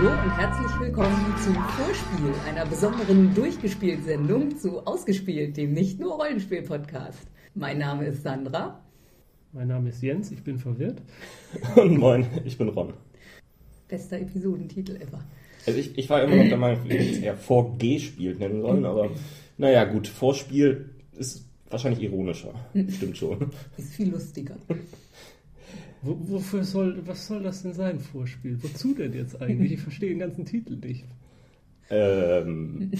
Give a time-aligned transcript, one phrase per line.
[0.00, 7.26] Hallo und herzlich willkommen zum Vorspiel, einer besonderen Durchgespielt-Sendung zu Ausgespielt, dem nicht nur Rollenspiel-Podcast.
[7.54, 8.80] Mein Name ist Sandra.
[9.52, 11.02] Mein Name ist Jens, ich bin verwirrt.
[11.76, 12.94] Und moin, ich bin Ron.
[13.88, 15.22] Bester Episodentitel ever.
[15.66, 18.86] Also ich, ich war immer noch der Meinung, wir hätten es eher Vorgespielt nennen sollen,
[18.86, 19.10] aber
[19.58, 22.54] naja, gut, Vorspiel ist wahrscheinlich ironischer.
[22.88, 23.50] Stimmt schon.
[23.76, 24.56] Ist viel lustiger.
[26.02, 28.58] Wo, wofür soll, was soll das denn sein, Vorspiel?
[28.62, 29.72] Wozu denn jetzt eigentlich?
[29.72, 31.04] Ich verstehe den ganzen Titel nicht.
[31.90, 32.90] Ähm,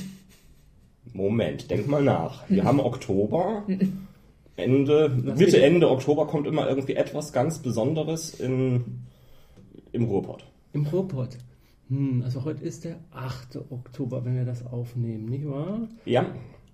[1.13, 2.49] Moment, denk mal nach.
[2.51, 3.65] Wir haben Oktober.
[4.57, 8.85] Ende, Mitte, Ende Oktober kommt immer irgendwie etwas ganz Besonderes in,
[9.93, 10.45] im Ruhrpott.
[10.73, 11.39] Im Ruhrpott.
[11.89, 13.57] Hm, also heute ist der 8.
[13.71, 15.89] Oktober, wenn wir das aufnehmen, nicht wahr?
[16.05, 16.27] Ja,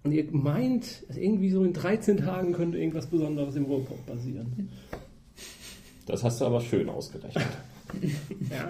[0.03, 4.69] Und ihr meint, irgendwie so in 13 Tagen könnte irgendwas Besonderes im Ruhrpott passieren.
[6.07, 7.45] Das hast du aber schön ausgerechnet.
[8.51, 8.69] Ja.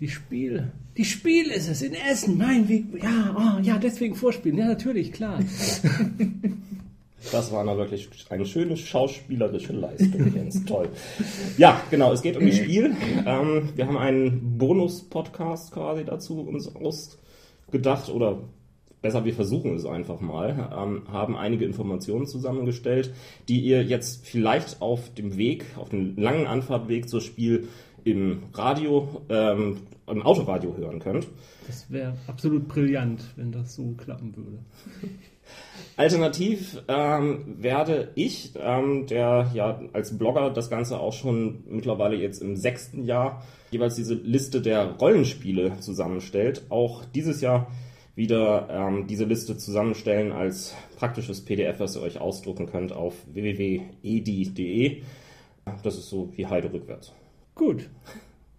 [0.00, 0.72] Die Spiel.
[0.96, 2.86] Die Spiel ist es in Essen, mein Weg.
[3.02, 4.58] Ja, oh, ja, deswegen vorspielen.
[4.58, 5.38] Ja, natürlich, klar.
[7.32, 10.64] Das war na wirklich eine schöne schauspielerische Leistung, Jens.
[10.64, 10.88] Toll.
[11.58, 12.96] Ja, genau, es geht um das Spiel.
[13.26, 18.38] Ähm, wir haben einen Bonus-Podcast quasi dazu uns ausgedacht oder
[19.02, 23.12] besser, wir versuchen es einfach mal, ähm, haben einige Informationen zusammengestellt,
[23.48, 27.68] die ihr jetzt vielleicht auf dem Weg, auf dem langen Anfahrtweg zur Spiel
[28.04, 31.28] im Radio, ähm, im Autoradio hören könnt.
[31.66, 34.58] Das wäre absolut brillant, wenn das so klappen würde.
[35.96, 42.40] Alternativ ähm, werde ich, ähm, der ja als Blogger das Ganze auch schon mittlerweile jetzt
[42.40, 47.66] im sechsten Jahr jeweils diese Liste der Rollenspiele zusammenstellt, auch dieses Jahr
[48.20, 55.02] wieder ähm, diese Liste zusammenstellen als praktisches PDF, was ihr euch ausdrucken könnt auf www.edi.de.
[55.82, 57.14] Das ist so wie Heide rückwärts.
[57.54, 57.88] Gut,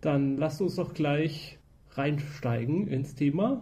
[0.01, 1.59] dann lasst uns doch gleich
[1.91, 3.61] reinsteigen ins Thema,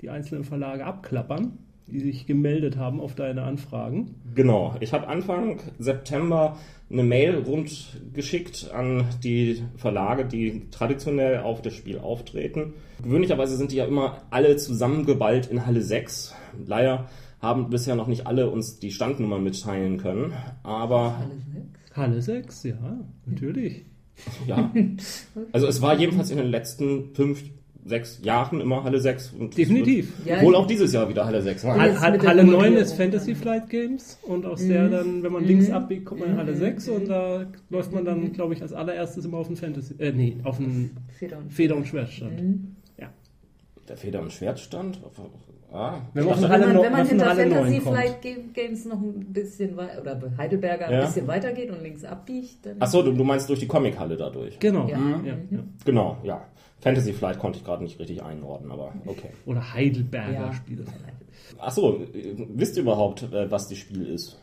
[0.00, 4.14] die einzelnen Verlage abklappern, die sich gemeldet haben auf deine Anfragen.
[4.34, 6.56] Genau, ich habe Anfang September
[6.90, 12.74] eine Mail rundgeschickt an die Verlage, die traditionell auf das Spiel auftreten.
[13.02, 16.34] Gewöhnlicherweise sind die ja immer alle zusammengeballt in Halle 6.
[16.66, 17.08] Leider
[17.40, 20.32] haben bisher noch nicht alle uns die Standnummer mitteilen können,
[20.62, 21.96] aber Alle sechs?
[21.96, 23.84] Halle 6, ja, natürlich.
[24.46, 24.72] ja.
[25.52, 27.42] Also es war jedenfalls in den letzten fünf,
[27.86, 29.32] sechs Jahren immer Halle 6.
[29.38, 30.12] Und Definitiv.
[30.24, 31.62] Ja, Wohl auch dieses Jahr wieder Halle 6.
[31.62, 31.80] Ja, Ne?
[31.82, 33.36] Hall- jetzt Hall- mit der Halle 9 Nummerierung, ist Fantasy ja.
[33.36, 35.74] Flight Games und aus der dann, wenn man links Mhm.
[35.74, 39.24] abbiegt, kommt man in Halle 6 und da läuft man dann, glaube ich, als allererstes
[39.24, 42.40] immer auf den Fantasy, äh, nee, auf den Feder und Feder- und Schwertstand.
[42.42, 42.76] Mhm.
[43.88, 44.98] Der Feder- und Schwertstand?
[45.72, 47.96] Ah, Wenn man Halle Wenn man, wenn man hinter Halle Fantasy 9 kommt.
[47.96, 51.00] Flight Ga- Games noch ein bisschen weiter, oder Heidelberger Ja.
[51.00, 52.76] ein bisschen weiter geht und links abbiegt, dann.
[52.80, 54.58] Ach so, du, du meinst durch die Comichalle dadurch.
[54.58, 54.98] Genau, Ja.
[54.98, 54.98] ja.
[54.98, 55.26] Mhm.
[55.50, 56.44] Ja, Genau, ja.
[56.80, 59.30] Fantasy Flight konnte ich gerade nicht richtig einordnen, aber okay.
[59.46, 60.52] Oder Heidelberger Ja.
[60.52, 60.84] Spiele.
[61.58, 64.38] Ach so, äh, wisst ihr überhaupt, äh, was das Spiel ist?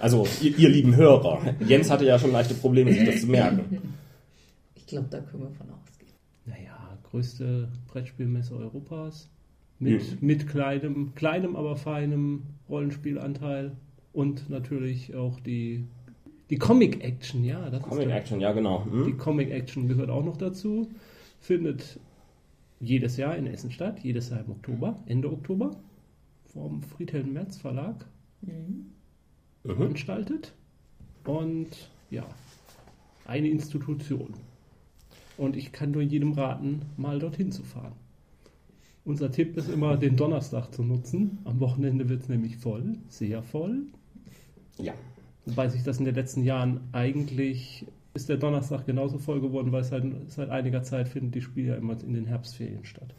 [0.00, 1.54] Also, ihr, ihr lieben Hörer.
[1.60, 3.94] Jens hatte ja schon leichte Probleme, sich das zu merken.
[4.74, 6.12] Ich glaube, da können wir von ausgehen.
[6.46, 9.28] Naja, größte Brettspielmesse Europas.
[9.80, 13.72] Mit, mit kleinem, kleinem, aber feinem Rollenspielanteil.
[14.12, 15.84] Und natürlich auch die,
[16.50, 17.70] die Comic Action, ja.
[17.70, 18.84] Das Comic ist Action, ja genau.
[18.86, 19.18] Die Hm?
[19.18, 20.88] Comic Action gehört auch noch dazu.
[21.40, 22.00] Findet
[22.80, 25.72] jedes Jahr in Essen statt, jedes Jahr im Oktober, Ende Oktober,
[26.52, 28.06] vom Friedhelm Merz Verlag
[28.40, 28.86] Mhm.
[29.64, 29.76] Mhm.
[29.76, 30.54] veranstaltet.
[31.24, 32.24] Und ja,
[33.26, 34.34] eine Institution.
[35.36, 37.92] Und ich kann nur jedem raten, mal dorthin zu fahren.
[39.04, 41.38] Unser Tipp ist immer, den Donnerstag zu nutzen.
[41.44, 43.82] Am Wochenende wird es nämlich voll, sehr voll.
[44.78, 44.94] Ja.
[45.46, 49.84] Wobei sich das in den letzten Jahren eigentlich ist der Donnerstag genauso voll geworden, weil
[49.84, 53.14] seit, seit einiger Zeit findet die Spiel ja immer in den Herbstferien statt.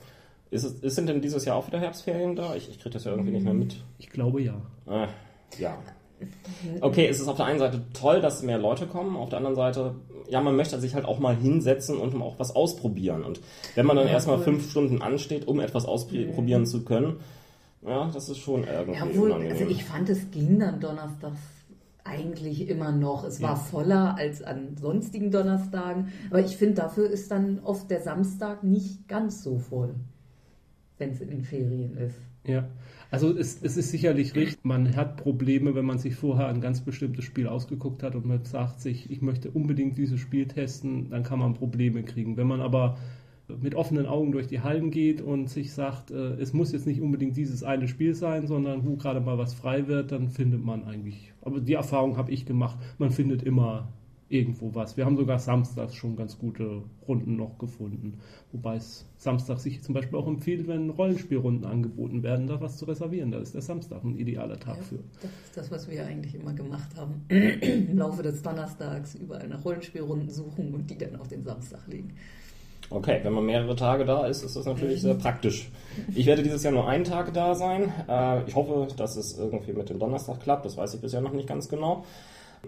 [0.51, 2.55] Ist es, ist, sind denn dieses Jahr auch wieder Herbstferien da?
[2.55, 3.83] Ich, ich kriege das ja irgendwie nicht mehr mit.
[3.99, 4.59] Ich glaube ja.
[4.87, 5.07] Ah,
[5.57, 5.77] ja.
[6.81, 9.55] Okay, es ist auf der einen Seite toll, dass mehr Leute kommen, auf der anderen
[9.55, 9.95] Seite,
[10.27, 13.23] ja, man möchte sich halt auch mal hinsetzen und auch was ausprobieren.
[13.23, 13.39] Und
[13.75, 14.43] wenn man dann Ja, erstmal cool.
[14.43, 17.17] fünf Stunden ansteht, um etwas ausprobieren zu können,
[17.87, 19.53] ja, das ist schon irgendwie Ja, obwohl, unangenehm.
[19.53, 21.39] also ich fand, es ging dann donnerstags
[22.03, 23.23] eigentlich immer noch.
[23.23, 23.55] Es war Ja.
[23.55, 26.07] voller als an sonstigen Donnerstagen.
[26.29, 29.95] Aber ich finde, dafür ist dann oft der Samstag nicht ganz so voll,
[30.97, 32.15] wenn es in den Ferien ist.
[32.45, 32.67] Ja.
[33.11, 36.81] Also es, es ist sicherlich richtig, man hat Probleme, wenn man sich vorher ein ganz
[36.81, 41.23] bestimmtes Spiel ausgeguckt hat und man sagt sich, ich möchte unbedingt dieses Spiel testen, dann
[41.23, 42.37] kann man Probleme kriegen.
[42.37, 42.97] Wenn man aber
[43.61, 47.01] mit offenen Augen durch die Hallen geht und sich sagt, äh, es muss jetzt nicht
[47.01, 50.83] unbedingt dieses eine Spiel sein, sondern wo gerade mal was frei wird, dann findet man
[50.83, 53.89] eigentlich, aber die Erfahrung habe ich gemacht, man findet immer
[54.29, 54.95] irgendwo was.
[54.95, 58.19] Wir haben sogar samstags schon ganz gute Runden noch gefunden.
[58.51, 62.85] Wobei es Samstag sich zum Beispiel auch empfiehlt, wenn Rollenspielrunden angeboten werden, da was zu
[62.85, 63.31] reservieren.
[63.31, 64.99] Da ist der Samstag ein idealer Tag Ja, für.
[65.21, 67.25] Das ist das, was wir eigentlich immer gemacht haben.
[67.29, 72.13] Im Laufe des Donnerstags überall nach Rollenspielrunden suchen und die dann auf den Samstag legen.
[72.91, 75.69] Okay, wenn man mehrere Tage da ist, ist das natürlich sehr praktisch.
[76.15, 77.93] Ich werde dieses Jahr nur einen Tag da sein.
[78.07, 80.65] Äh, Ich hoffe, dass es irgendwie mit dem Donnerstag klappt.
[80.65, 82.03] Das weiß ich bisher noch nicht ganz genau.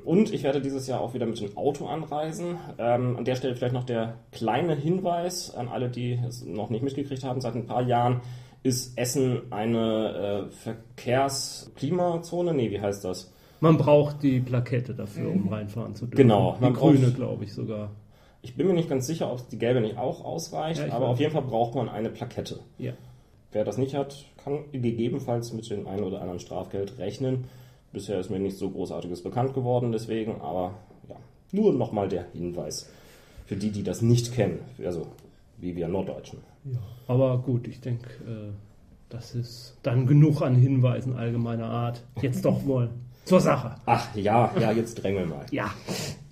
[0.05, 2.57] Und ich werde dieses Jahr auch wieder mit dem Auto anreisen.
[2.77, 6.83] Ähm, an der Stelle vielleicht noch der kleine Hinweis an alle, die es noch nicht
[6.83, 7.41] mitgekriegt haben.
[7.41, 8.21] Seit ein paar Jahren
[8.63, 12.53] ist Essen eine äh, Verkehrsklimazone.
[12.53, 13.33] Nee, wie heißt das?
[13.59, 16.17] Man braucht die Plakette dafür, um reinfahren zu dürfen.
[16.17, 17.91] Genau, Die man grüne, glaube ich sogar.
[18.43, 21.19] Ich bin mir nicht ganz sicher, ob die gelbe nicht auch ausreicht, Ja, aber auf
[21.19, 22.59] jeden Fall braucht man eine Plakette.
[22.77, 22.93] Ja.
[23.51, 27.45] Wer das nicht hat, kann gegebenenfalls mit dem einen oder anderen Strafgeld rechnen.
[27.91, 30.73] Bisher ist mir nichts so Großartiges bekannt geworden, deswegen, aber
[31.09, 31.15] ja,
[31.51, 32.89] nur nochmal der Hinweis
[33.45, 35.07] für die, die das nicht kennen, also
[35.57, 36.39] wie wir Norddeutschen.
[36.65, 36.79] ja.
[37.07, 38.51] Aber gut, ich denke, äh,
[39.09, 42.01] das ist dann genug an Hinweisen allgemeiner Art.
[42.21, 42.89] Jetzt doch wohl
[43.25, 43.75] zur Sache.
[43.85, 45.45] Ach ja, ja, jetzt drängel mal.
[45.51, 45.71] Ja.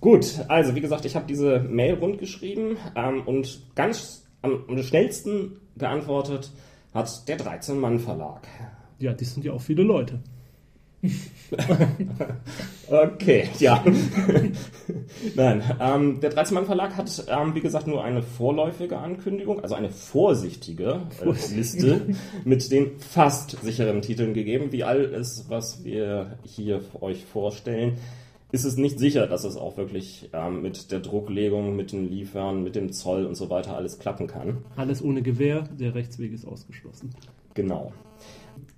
[0.00, 5.60] Gut, also wie gesagt, ich habe diese Mail rundgeschrieben ähm, und ganz am, am schnellsten
[5.76, 6.50] geantwortet
[6.94, 8.46] hat der 13-Mann-Verlag.
[8.98, 10.20] Ja, das sind ja auch viele Leute.
[12.90, 13.84] Okay, ja.
[15.36, 21.02] Nein, ähm, der 13-Mann-Verlag hat, ähm, wie gesagt, nur eine vorläufige Ankündigung, also eine vorsichtige
[21.20, 21.54] äh.
[21.54, 22.14] Liste
[22.44, 24.72] mit den fast sicheren Titeln gegeben.
[24.72, 27.98] Wie alles, was wir hier euch vorstellen,
[28.50, 32.64] ist es nicht sicher, dass es auch wirklich ähm, mit der Drucklegung, mit den Liefern,
[32.64, 34.64] mit dem Zoll und so weiter alles klappen kann.
[34.76, 37.10] Alles ohne Gewehr, der Rechtsweg ist ausgeschlossen.
[37.54, 37.92] Genau.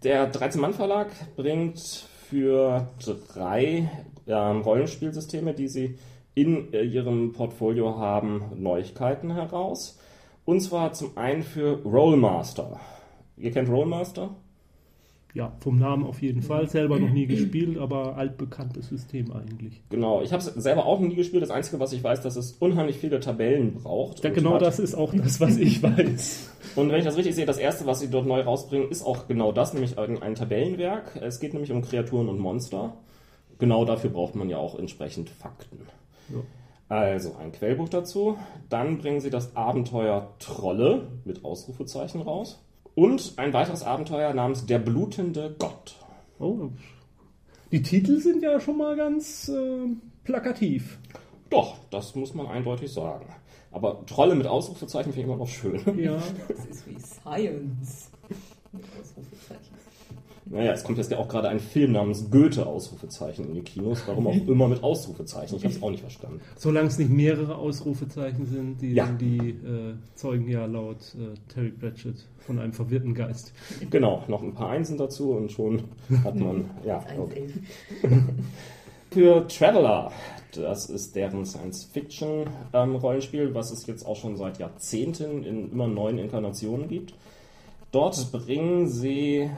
[0.03, 2.89] Der 13-Mann-Verlag bringt für
[3.35, 3.91] drei
[4.27, 5.99] ähm, Rollenspielsysteme, die sie
[6.35, 9.99] in äh, ihrem Portfolio haben, Neuigkeiten heraus.
[10.47, 12.81] Und zwar zum einen für Rollmaster.
[13.37, 14.35] Ihr kennt Rollmaster?
[15.35, 16.69] Ja, vom Namen auf jeden Fall.
[16.69, 19.83] Selber noch nie gespielt, aber altbekanntes System eigentlich.
[19.89, 21.43] Genau, ich habe es selber auch noch nie gespielt.
[21.43, 24.23] Das Einzige, was ich weiß, dass es unheimlich viele Tabellen braucht.
[24.23, 26.51] Ja, genau das ist auch das, was ich weiß.
[26.77, 29.27] Und wenn ich das richtig sehe, das erste, was sie dort neu rausbringen, ist auch
[29.27, 31.17] genau das, nämlich ein ein Tabellenwerk.
[31.23, 32.95] Es geht nämlich um Kreaturen und Monster.
[33.59, 35.79] Genau dafür braucht man ja auch entsprechend Fakten.
[36.29, 36.41] Ja.
[36.89, 38.37] Also ein Quellbuch dazu.
[38.69, 42.63] Dann bringen sie das Abenteuer Trolle mit Ausrufezeichen raus.
[42.95, 45.97] Und ein weiteres Abenteuer namens Der blutende Gott.
[46.39, 46.71] Oh,
[47.71, 49.87] die Titel sind ja schon mal ganz äh,
[50.25, 50.99] plakativ.
[51.49, 53.27] Doch, das muss man eindeutig sagen.
[53.71, 55.81] Aber Trolle mit Ausrufezeichen finde ich immer noch schön.
[55.99, 58.11] Ja, Das ist wie Science.
[58.73, 59.72] Mit Ausrufezeichen.
[60.45, 64.03] Naja, es kommt jetzt ja auch gerade ein Film namens Goethe Ausrufezeichen in die Kinos.
[64.07, 65.57] Warum auch immer mit Ausrufezeichen.
[65.57, 66.41] Ich habe es auch nicht verstanden.
[66.57, 69.07] solange es nicht mehrere Ausrufezeichen sind, die, Ja.
[69.07, 73.53] die äh, zeugen ja laut äh, Terry Pratchett von einem verwirrten Geist.
[73.91, 75.85] Genau, noch ein paar Einsen dazu und schon
[76.25, 76.65] hat man.
[76.85, 77.19] Ja, 1,11.
[77.21, 77.49] okay.
[79.13, 80.11] Für Traveler,
[80.55, 86.89] das ist deren Science-Fiction-Rollenspiel, was es jetzt auch schon seit Jahrzehnten in immer neuen Inkarnationen
[86.89, 87.15] gibt.
[87.91, 89.51] Dort bringen sie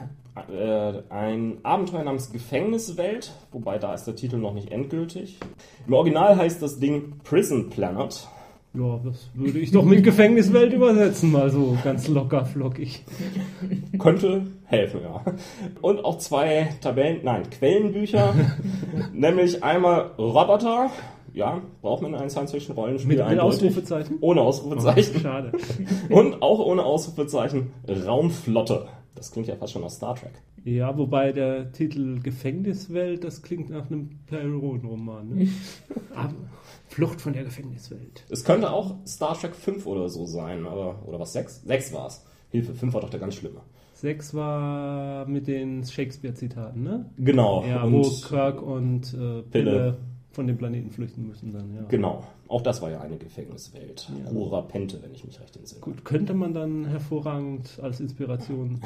[1.09, 5.37] ein Abenteuer namens Gefängniswelt, wobei da ist der Titel noch nicht endgültig.
[5.87, 8.27] Im Original heißt das Ding Prison Planet.
[8.73, 13.05] Ja, das würde ich doch mit Gefängniswelt übersetzen, mal so ganz locker flockig.
[13.97, 15.23] Könnte helfen, ja.
[15.81, 18.33] Und auch zwei Tabellen, nein, Quellenbücher.
[19.13, 20.89] nämlich einmal Roboter.
[21.33, 23.39] Ja, braucht man in einem Science-Fiction-Rollenspiel Mit, mit.
[23.39, 24.17] Ausrufezeichen?
[24.21, 25.19] Ohne Oh, Ausrufezeichen.
[25.21, 25.51] schade.
[26.09, 28.87] Und auch ohne Ausrufezeichen Raumflotte.
[29.15, 30.33] Das klingt ja fast schon nach Star Trek.
[30.63, 35.29] Ja, wobei der Titel Gefängniswelt, das klingt nach einem Perron-Roman.
[35.29, 35.49] Ne?
[36.13, 36.33] Aber
[36.87, 38.25] Flucht von der Gefängniswelt.
[38.29, 41.63] Es könnte auch Star Trek 5 oder so sein, aber, oder was, 6?
[41.63, 42.25] 6 war es.
[42.49, 43.61] Hilfe, 5 war doch der ganz schlimme.
[43.93, 47.09] Sechs war mit den Shakespeare-Zitaten, ne?
[47.17, 47.63] Genau.
[47.65, 49.97] Ja, und wo Kirk und äh, Pille, Pille.
[50.35, 51.83] Von dem Planeten flüchten müssen dann, ja.
[51.87, 52.23] Genau.
[52.47, 54.11] Auch das war ja eine Gefängniswelt.
[54.23, 54.31] Ja.
[54.31, 55.81] Hura Pente, wenn ich mich recht entsinne.
[55.81, 58.81] Gut, könnte man dann hervorragend als Inspiration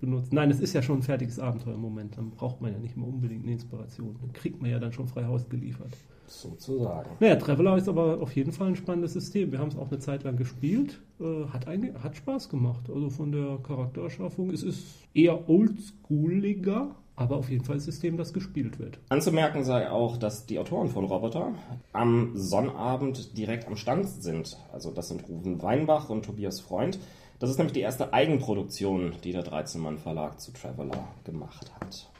[0.00, 0.34] benutzen.
[0.34, 2.16] Nein, es ist ja schon ein fertiges Abenteuer im Moment.
[2.16, 4.16] Dann braucht man ja nicht mehr unbedingt eine Inspiration.
[4.20, 5.90] Dann kriegt man ja dann schon frei Haus geliefert.
[6.26, 7.10] Sozusagen.
[7.18, 9.52] Naja, Traveler ist aber auf jeden Fall ein spannendes System.
[9.52, 11.00] Wir haben es auch eine Zeit lang gespielt.
[11.20, 12.88] Äh, hat, eigentlich, hat Spaß gemacht.
[12.88, 14.50] Also von der Charaktererschaffung.
[14.50, 18.98] Es ist eher oldschooliger, aber auf jeden Fall ein System, das gespielt wird.
[19.08, 21.54] Anzumerken sei auch, dass die Autoren von Roboter
[21.92, 24.56] am Sonnabend direkt am Stand sind.
[24.72, 26.98] Also das sind Ruven Weinbach und Tobias Freund.
[27.38, 32.10] Das ist nämlich die erste Eigenproduktion, die der 13-Mann-Verlag zu Traveler gemacht hat.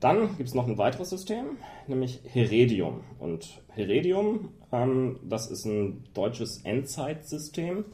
[0.00, 3.00] Dann gibt es noch ein weiteres System, nämlich Heredium.
[3.18, 7.84] Und Heredium, ähm, das ist ein deutsches Endzeitsystem,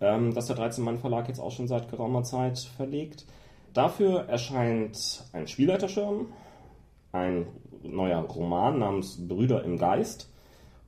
[0.00, 3.26] ähm, das der 13-Mann-Verlag jetzt auch schon seit geraumer Zeit verlegt.
[3.72, 6.32] Dafür erscheint ein Spielleiterschirm,
[7.12, 7.46] ein
[7.82, 10.30] neuer Roman namens Brüder im Geist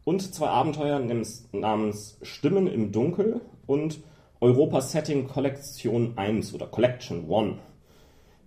[0.05, 1.01] und zwei Abenteuer
[1.53, 4.01] namens Stimmen im Dunkel und
[4.41, 7.59] Europa Setting Kollektion 1 oder Collection 1.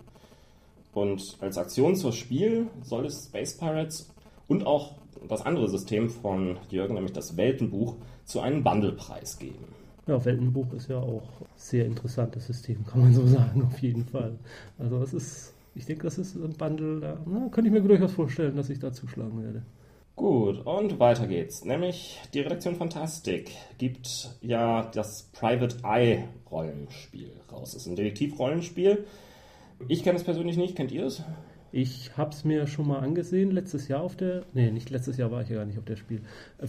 [0.94, 4.10] Und als Aktion zur Spiel soll es Space Pirates
[4.48, 4.94] und auch
[5.28, 9.64] das andere System von Jürgen, nämlich das Weltenbuch, zu einem Bundlepreis geben.
[10.06, 14.04] Ja, Weltenbuch ist ja auch ein sehr interessantes System, kann man so sagen, auf jeden
[14.04, 14.38] Fall.
[14.78, 18.12] Also es ist, ich denke, das ist ein Bundle, da na, könnte ich mir durchaus
[18.12, 19.62] vorstellen, dass ich da zuschlagen werde.
[20.14, 21.64] Gut, und weiter geht's.
[21.64, 27.72] Nämlich die Redaktion Fantastik gibt ja das Private Eye Rollenspiel raus.
[27.72, 29.04] Das ist ein Detektiv-Rollenspiel.
[29.88, 31.22] Ich kenne es persönlich nicht, kennt ihr es?
[31.76, 34.44] Ich habe es mir schon mal angesehen, letztes Jahr auf der.
[34.54, 36.22] Nee, nicht letztes Jahr war ich ja gar nicht auf der Spiel.
[36.56, 36.68] Äh,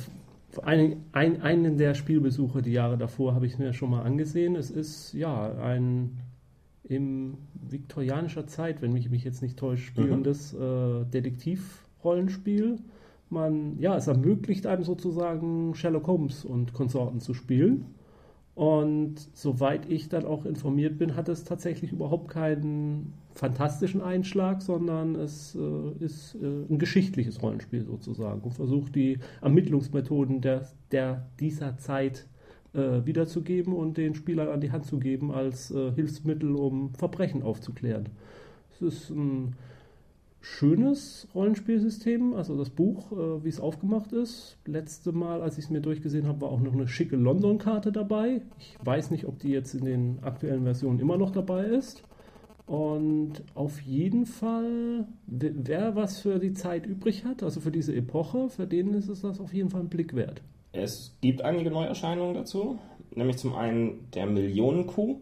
[0.63, 4.57] einen, ein, einen der Spielbesuche die Jahre davor habe ich es mir schon mal angesehen.
[4.57, 6.17] Es ist ja ein
[6.83, 10.59] im viktorianischer Zeit, wenn mich mich jetzt nicht täuscht, spielendes mhm.
[10.61, 12.79] äh, Detektiv-Rollenspiel.
[13.29, 17.85] Man, ja, es ermöglicht einem sozusagen Sherlock Holmes und Konsorten zu spielen.
[18.55, 25.15] Und soweit ich dann auch informiert bin, hat es tatsächlich überhaupt keinen fantastischen Einschlag, sondern
[25.15, 31.77] es äh, ist äh, ein geschichtliches Rollenspiel sozusagen und versucht die Ermittlungsmethoden der, der dieser
[31.77, 32.27] Zeit
[32.73, 37.43] äh, wiederzugeben und den Spielern an die Hand zu geben als äh, Hilfsmittel, um Verbrechen
[37.43, 38.09] aufzuklären.
[38.73, 39.55] Es ist ein
[40.41, 44.57] schönes Rollenspielsystem, also das Buch, äh, wie es aufgemacht ist.
[44.65, 48.41] Letzte Mal, als ich es mir durchgesehen habe, war auch noch eine schicke London-Karte dabei.
[48.57, 52.03] Ich weiß nicht, ob die jetzt in den aktuellen Versionen immer noch dabei ist.
[52.67, 58.49] Und auf jeden Fall, wer was für die Zeit übrig hat, also für diese Epoche,
[58.49, 60.41] für den ist es das auf jeden Fall ein Blick wert.
[60.73, 62.77] Es gibt einige Neuerscheinungen dazu,
[63.15, 65.21] nämlich zum einen der Millionenkuh.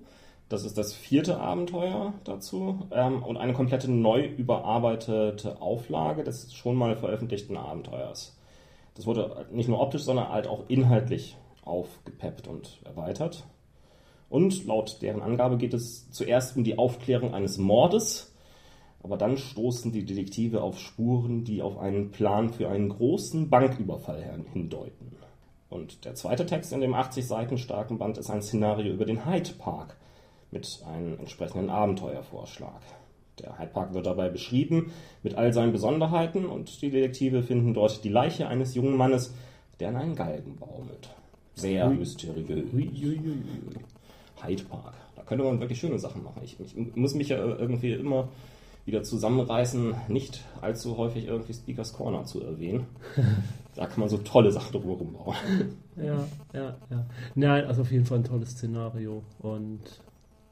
[0.50, 6.76] Das ist das vierte Abenteuer dazu ähm, und eine komplette neu überarbeitete Auflage des schon
[6.76, 8.36] mal veröffentlichten Abenteuers.
[8.96, 13.46] Das wurde nicht nur optisch, sondern halt auch inhaltlich aufgepeppt und erweitert.
[14.30, 18.34] Und laut deren Angabe geht es zuerst um die Aufklärung eines Mordes,
[19.04, 24.24] aber dann stoßen die Detektive auf Spuren, die auf einen Plan für einen großen Banküberfall
[24.52, 25.16] hindeuten.
[25.70, 29.26] Und der zweite Text in dem 80 Seiten starken Band ist ein Szenario über den
[29.26, 29.98] Hyde Park,
[30.52, 32.82] mit einem entsprechenden Abenteuervorschlag.
[33.40, 34.92] Der Hyde Park wird dabei beschrieben
[35.22, 39.34] mit all seinen Besonderheiten und die Detektive finden dort die Leiche eines jungen Mannes,
[39.80, 41.10] der an einen Galgen baumelt.
[41.56, 42.66] Sehr mysteriös.
[44.46, 44.94] Hyde Park.
[45.16, 46.42] Da könnte man wirklich schöne Sachen machen.
[46.44, 48.30] Ich, ich, muss mich ja irgendwie immer
[48.86, 52.86] wieder zusammenreißen, nicht allzu häufig irgendwie Speakers Corner zu erwähnen.
[53.76, 55.36] da kann man so tolle Sachen drumherum bauen.
[55.98, 57.06] Ja, ja, ja.
[57.34, 59.24] Nein, also auf jeden Fall ein tolles Szenario.
[59.40, 59.82] Und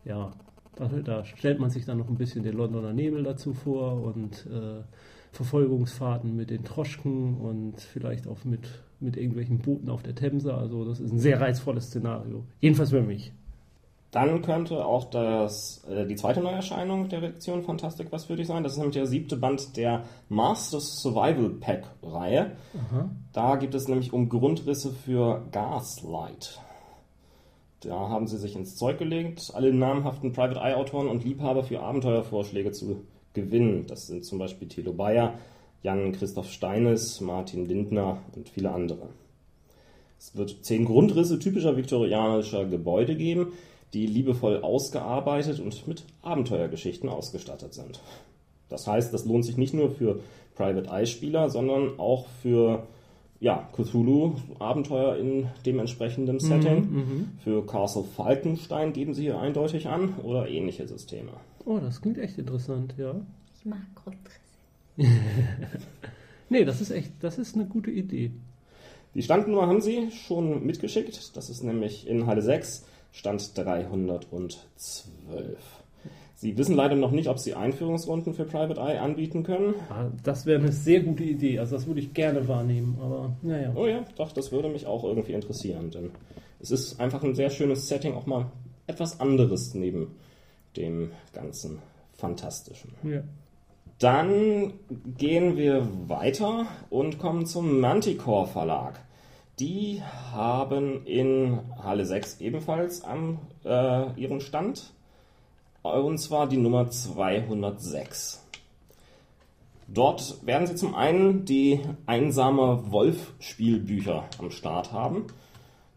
[0.04, 0.32] ja,
[0.76, 4.48] da, da, stellt man sich dann noch ein bisschen den Londoner Nebel dazu vor und
[4.48, 4.82] äh,
[5.32, 8.68] Verfolgungsfahrten mit den Troschken und vielleicht auch mit,
[9.00, 10.54] mit irgendwelchen Booten auf der Themse.
[10.54, 12.46] Also das ist ein sehr reizvolles Szenario.
[12.62, 13.32] Jedenfalls für mich.
[14.14, 18.62] Dann könnte auch das, äh, die zweite Neuerscheinung der Redaktion Fantastik was für dich sein.
[18.62, 22.52] Das ist nämlich der siebte Band der Masters Survival Pack Reihe.
[22.76, 23.10] Aha.
[23.34, 26.62] Da gibt es nämlich um Grundrisse für Gaslight.
[27.80, 31.82] Da haben sie sich ins Zeug gelegt, alle namhaften Private Eye Autoren und Liebhaber für
[31.82, 33.02] Abenteuervorschläge zu
[33.34, 33.88] gewinnen.
[33.88, 35.34] Das sind zum Beispiel Thilo Bayer,
[35.82, 39.10] Jan Christoph Steines, Martin Lindner und viele andere.
[40.20, 43.54] Es wird zehn Grundrisse typischer viktorianischer Gebäude geben,
[43.94, 48.00] die liebevoll ausgearbeitet und mit Abenteuergeschichten ausgestattet sind.
[48.70, 50.20] Das heißt, das lohnt sich nicht nur für
[50.56, 52.88] Private Eye-Spieler, sondern auch für
[53.40, 56.92] ja, Cthulhu-Abenteuer in dem entsprechenden Setting.
[56.92, 61.32] Mhm, Für Castle Falkenstein geben sie hier eindeutig an oder ähnliche Systeme.
[61.66, 63.16] Oh, das klingt echt interessant, ja.
[63.58, 64.40] Ich mag Grundrisse.
[66.50, 68.30] Nee, das ist echt, das ist eine gute Idee.
[69.16, 71.36] Die Standnummer haben sie schon mitgeschickt.
[71.36, 75.58] Das ist nämlich in Halle 6, Stand 312.
[76.36, 79.76] Sie wissen leider noch nicht, ob sie Einführungsrunden für Private Eye anbieten können.
[79.90, 81.60] Ah, Das wäre eine sehr gute Idee.
[81.60, 83.72] Also das würde ich gerne wahrnehmen, aber naja.
[83.76, 86.12] Oh ja, doch, das würde mich auch irgendwie interessieren, denn
[86.60, 88.52] es ist einfach ein sehr schönes Setting, auch mal
[88.88, 90.16] etwas anderes neben
[90.76, 91.80] dem ganzen
[92.18, 92.92] Fantastischen.
[93.04, 93.22] Ja.
[94.00, 94.74] Dann
[95.18, 99.00] gehen wir weiter und kommen zum Manticore Verlag.
[99.60, 104.94] Die haben in Halle 6 ebenfalls am äh, ihren Stand.
[105.84, 108.44] Und zwar die Nummer 206.
[109.88, 115.26] Dort werden sie zum einen die Einsame Wolf-Spielbücher am Start haben.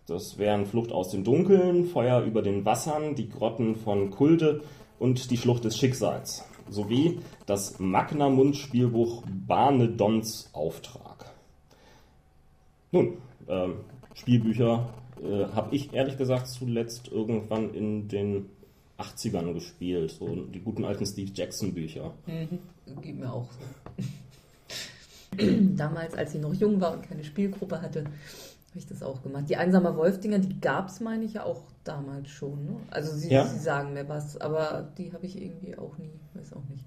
[0.07, 4.63] Das wären Flucht aus dem Dunkeln, Feuer über den Wassern, die Grotten von Kulte
[4.99, 6.45] und die Schlucht des Schicksals.
[6.69, 11.31] Sowie das Magnamund-Spielbuch Barnedons Auftrag.
[12.91, 13.75] Nun, ähm,
[14.15, 14.88] Spielbücher
[15.23, 18.47] äh, habe ich ehrlich gesagt zuletzt irgendwann in den
[18.99, 20.11] 80ern gespielt.
[20.12, 22.15] So die guten alten Steve Jackson Bücher.
[23.03, 23.59] Geht mir auch so.
[25.76, 29.45] Damals, als ich noch jung war und keine Spielgruppe hatte, habe ich das auch gemacht.
[29.49, 32.65] Die einsame Wolf-Dinger, die gab es, meine ich, ja auch damals schon.
[32.65, 32.76] Ne?
[32.91, 33.47] Also sie, Ja.
[33.47, 36.85] sie sagen mir was, aber die habe ich irgendwie auch nie, weiß auch nicht.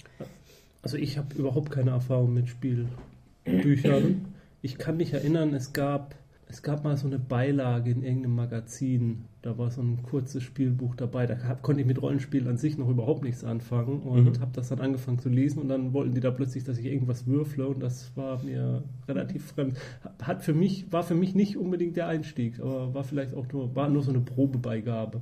[0.82, 4.26] Also ich habe überhaupt keine Erfahrung mit Spielbüchern.
[4.62, 6.16] Ich kann mich erinnern, es gab,
[6.52, 9.26] es gab mal so eine Beilage in irgendeinem Magazin.
[9.44, 11.28] Da war so ein kurzes Spielbuch dabei.
[11.28, 14.42] Da konnte ich mit Rollenspiel an sich noch überhaupt nichts anfangen und Mhm.
[14.42, 17.28] habe das dann angefangen zu lesen und dann wollten die da plötzlich, dass ich irgendwas
[17.28, 19.78] würfle und das war mir relativ fremd.
[20.24, 23.76] Hat für mich, war für mich nicht unbedingt der Einstieg, aber war vielleicht auch nur,
[23.76, 25.22] war nur so eine Probebeigabe.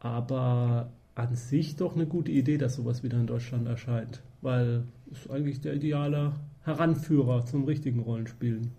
[0.00, 4.22] Aber an sich doch eine gute Idee, dass sowas wieder in Deutschland erscheint.
[4.42, 8.72] Weil es ist eigentlich der ideale Heranführer zum richtigen Rollenspielen.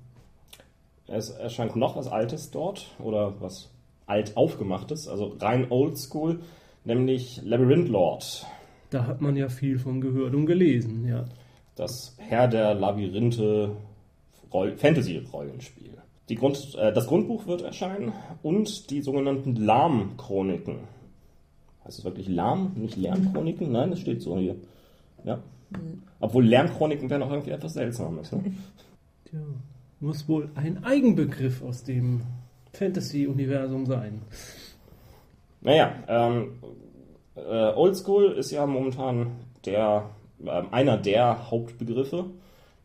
[1.08, 3.70] Es erscheint noch was Altes dort oder was
[4.06, 6.40] alt aufgemachtes, also rein oldschool,
[6.86, 8.46] nämlich Labyrinth Lord.
[8.90, 11.26] Da hat man ja viel von gehört und gelesen, ja.
[11.76, 13.76] Das Herr der Labyrinthe
[14.54, 15.98] Roll Fantasy-Rollenspiel.
[16.30, 18.14] Die Grund, äh, das Grundbuch wird erscheinen
[18.44, 20.82] und die sogenannten Lahm-Chroniken.
[21.84, 23.72] Heißt es wirklich Lahm, nicht Lärmchroniken?
[23.72, 24.56] Nein, das steht so hier.
[25.26, 25.40] Ja.
[26.20, 28.32] Obwohl Lärmchroniken wären auch irgendwie etwas Seltsames.
[28.32, 28.54] Ne?
[29.26, 29.40] Tja,
[30.04, 32.24] muss wohl ein Eigenbegriff aus dem
[32.74, 34.22] Fantasy-Universum sein.
[35.62, 36.60] Naja, ähm,
[37.36, 39.32] äh, Oldschool ist ja momentan
[39.66, 40.10] der,
[40.44, 42.26] äh, einer der Hauptbegriffe,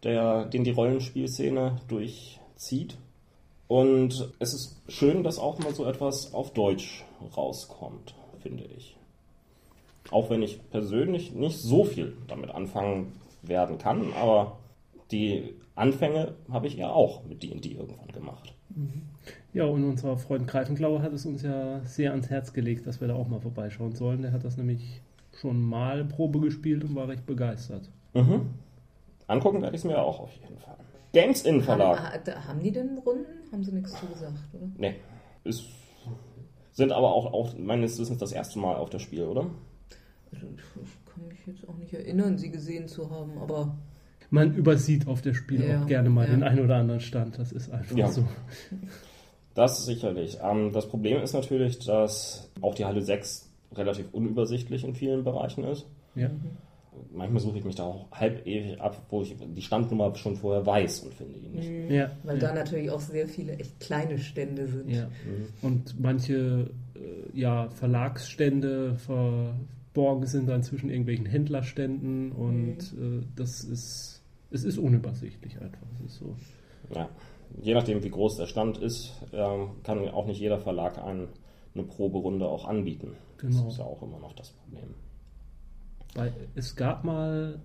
[0.05, 2.97] der, den die Rollenspielszene durchzieht.
[3.67, 7.05] Und es ist schön, dass auch mal so etwas auf Deutsch
[7.37, 8.97] rauskommt, finde ich.
[10.13, 14.59] Auch wenn ich persönlich nicht so viel damit anfangen werden kann, aber
[15.11, 18.55] die Anfänge habe ich ja auch mit D&D irgendwann gemacht.
[19.53, 23.09] Ja, und unser Freund Greifenklauer hat es uns ja sehr ans Herz gelegt, dass wir
[23.09, 24.23] da auch mal vorbeischauen sollen.
[24.23, 25.01] Der hat das nämlich
[25.41, 27.89] schon mal Probe gespielt und war recht begeistert.
[28.15, 28.51] Mhm.
[29.27, 30.77] Angucken werde ich es mir auch auf jeden Fall.
[31.13, 31.99] Games in Verlag.
[31.99, 33.27] Haben, ha- haben die denn Runden?
[33.53, 34.69] Haben sie nichts zu gesagt, oder?
[34.77, 34.95] Nee.
[35.45, 35.65] Ist,
[36.73, 39.47] sind aber auch, auch meines Wissens das erste Mal auf das Spiel, oder?
[40.33, 43.77] Also, ich, ich kann mich jetzt auch nicht erinnern, sie gesehen zu haben, aber
[44.31, 46.33] Man übersieht auf der Spiel Ja, auch gerne mal ja.
[46.33, 47.39] den ein oder anderen Stand.
[47.39, 48.09] Das ist einfach Ja.
[48.09, 48.25] so.
[49.55, 50.39] Das sicherlich.
[50.43, 55.65] Ähm, das Problem ist natürlich, dass auch die Halle 6 relativ unübersichtlich in vielen Bereichen
[55.65, 55.87] ist.
[56.15, 56.31] Ja.
[57.13, 60.67] Manchmal suche ich mich da auch halb ewig ab, wo ich die Standnummer schon vorher
[60.67, 61.91] weiß und finde ihn nicht.
[61.91, 62.11] Ja.
[62.25, 62.49] weil ja.
[62.49, 64.91] da natürlich auch sehr viele echt kleine Stände sind.
[64.91, 65.09] Ja.
[65.63, 74.18] Und manche äh, ja, Verlagsstände verborgen sind dann zwischen irgendwelchen Händlerständen und äh, das ist,
[74.51, 75.87] es ist unübersichtlich einfach.
[75.95, 76.37] Es ist so.
[76.95, 77.09] Ja.
[77.63, 81.29] Je nachdem, wie groß der Stand ist, ähm, kann auch nicht jeder Verlag einen,
[81.75, 83.17] eine Proberunde auch anbieten.
[83.39, 83.65] Genau.
[83.65, 84.95] Das ist ja auch immer noch das Problem.
[86.15, 87.61] Weil es gab mal,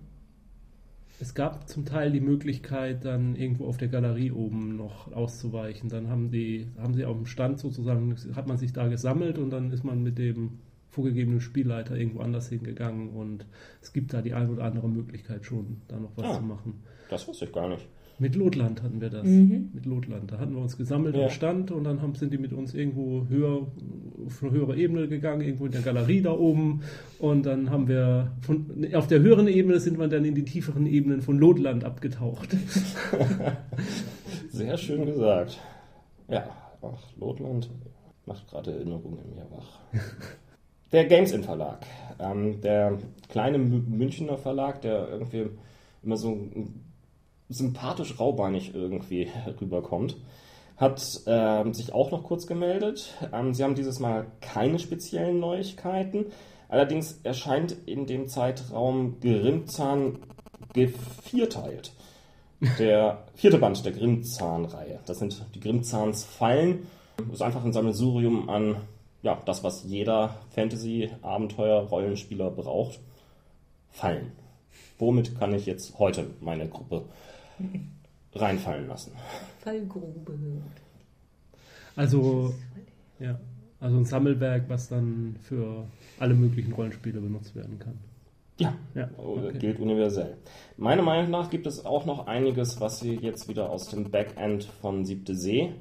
[1.20, 5.90] es gab zum Teil die Möglichkeit, dann irgendwo auf der Galerie oben noch auszuweichen.
[5.90, 9.50] Dann haben die, haben sie auf dem Stand sozusagen, hat man sich da gesammelt und
[9.50, 10.60] dann ist man mit dem
[10.94, 13.46] vorgegebenen Spielleiter irgendwo anders hingegangen und
[13.82, 16.36] es gibt da die ein oder andere Möglichkeit schon, da noch was Ah.
[16.38, 16.82] zu machen.
[17.10, 17.86] Das wusste ich gar nicht.
[18.20, 19.26] Mit Lotland hatten wir das.
[19.26, 19.70] Mhm.
[19.74, 20.30] Mit Lotland.
[20.30, 21.24] Da hatten wir uns gesammelt Ja.
[21.24, 23.66] am Stand und dann haben, sind die mit uns irgendwo höher,
[24.24, 26.82] auf eine höhere Ebene gegangen, irgendwo in der Galerie da oben.
[27.18, 30.86] Und dann haben wir von, auf der höheren Ebene sind wir dann in die tieferen
[30.86, 32.56] Ebenen von Lotland abgetaucht.
[34.50, 35.58] Sehr schön gesagt.
[36.28, 36.46] Ja,
[36.82, 37.68] ach, Lotland
[38.26, 39.80] macht gerade Erinnerungen in mir wach.
[40.94, 41.84] Der Games In Verlag.
[42.20, 45.46] Ähm, der kleine Mü- Münchner Verlag, der irgendwie
[46.04, 46.38] immer so
[47.48, 49.28] sympathisch raubeinig irgendwie
[49.60, 50.16] rüberkommt,
[50.76, 53.12] hat ähm, sich auch noch kurz gemeldet.
[53.32, 56.26] Ähm, sie haben dieses Mal keine speziellen Neuigkeiten.
[56.68, 60.20] Allerdings erscheint in dem Zeitraum Grimmzahn
[60.74, 61.92] gevierteilt.
[62.78, 65.00] Der vierte Band der Grimmzahn-Reihe.
[65.06, 66.86] Das sind die Grimmzahns Fallen.
[67.16, 68.76] Das ist einfach ein Sammelsurium an
[69.24, 73.00] ja, das, was jeder Fantasy-Abenteuer-Rollenspieler braucht.
[73.90, 74.32] Fallen.
[74.98, 77.06] Womit kann ich jetzt heute meine Gruppe
[78.34, 79.12] reinfallen lassen?
[79.60, 80.36] Fallgrube.
[81.96, 82.54] Also,
[83.18, 83.40] ja,
[83.80, 85.86] also ein Sammelwerk, was dann für
[86.18, 87.98] alle möglichen Rollenspiele benutzt werden kann.
[88.58, 89.58] Ja, Ja, okay.
[89.58, 90.36] gilt universell.
[90.76, 94.64] Meiner Meinung nach gibt es auch noch einiges, was sie jetzt wieder aus dem Backend
[94.64, 95.72] von Siebte See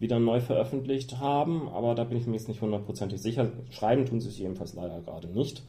[0.00, 3.52] wieder neu veröffentlicht haben, aber da bin ich mir jetzt nicht hundertprozentig sicher.
[3.70, 5.62] Schreiben tun sie es jedenfalls leider gerade nicht.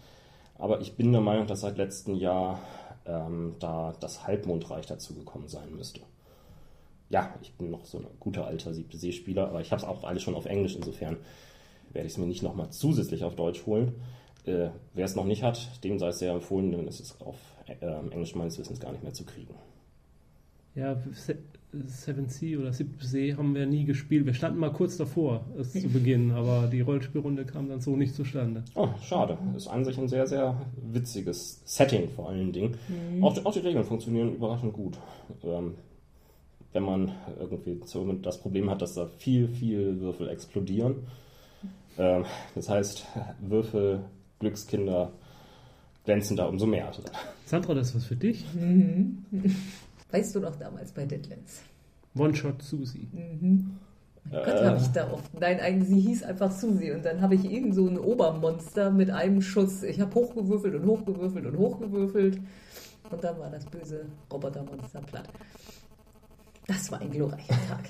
[0.57, 2.59] Aber ich bin der Meinung, dass seit letztem Jahr
[3.05, 6.01] ähm, da das Halbmondreich dazugekommen sein müsste.
[7.09, 10.05] Ja, ich bin noch so ein guter alter Siebte See-Spieler, aber ich habe es auch
[10.05, 11.17] alles schon auf Englisch, insofern
[11.91, 13.95] werde ich es mir nicht nochmal zusätzlich auf Deutsch holen.
[14.45, 17.35] Äh, wer es noch nicht hat, dem sei es sehr empfohlen, denn es ist auf
[17.67, 19.53] äh, Englisch meines Wissens gar nicht mehr zu kriegen.
[20.73, 20.95] Ja,
[21.85, 24.25] Seven Sea oder Siebte See haben wir nie gespielt.
[24.25, 28.13] Wir standen mal kurz davor, es zu beginnen, aber die Rollspielrunde kam dann so nicht
[28.13, 28.63] zustande.
[28.75, 29.37] Oh, schade.
[29.55, 30.59] Ist an sich ein sehr, sehr
[30.91, 32.75] witziges Setting vor allen Dingen.
[33.21, 34.97] Auch, die- auch die Regeln funktionieren überraschend gut.
[35.43, 35.75] Ähm,
[36.73, 40.95] wenn man irgendwie so das Problem hat, dass da viel, viel Würfel explodieren.
[41.97, 43.05] Ähm, das heißt,
[43.41, 44.01] Würfel,
[44.39, 45.11] Glückskinder
[46.05, 46.91] glänzen da umso mehr.
[47.45, 48.45] Sandra, das ist was für dich.
[50.11, 51.61] Weißt du noch damals bei Deadlands?
[52.15, 53.07] One-Shot Susi.
[53.13, 53.79] Mein
[54.29, 54.65] Gott, Äh.
[54.65, 55.33] habe ich da oft.
[55.39, 56.91] Nein, eigentlich, sie hieß einfach Susi.
[56.91, 59.83] Und dann habe ich irgend so ein Obermonster mit einem Schuss.
[59.83, 62.39] Ich habe hochgewürfelt und hochgewürfelt und hochgewürfelt.
[63.09, 65.27] Und dann war das böse Robotermonster platt.
[66.67, 67.89] Das war ein glorreicher Tag.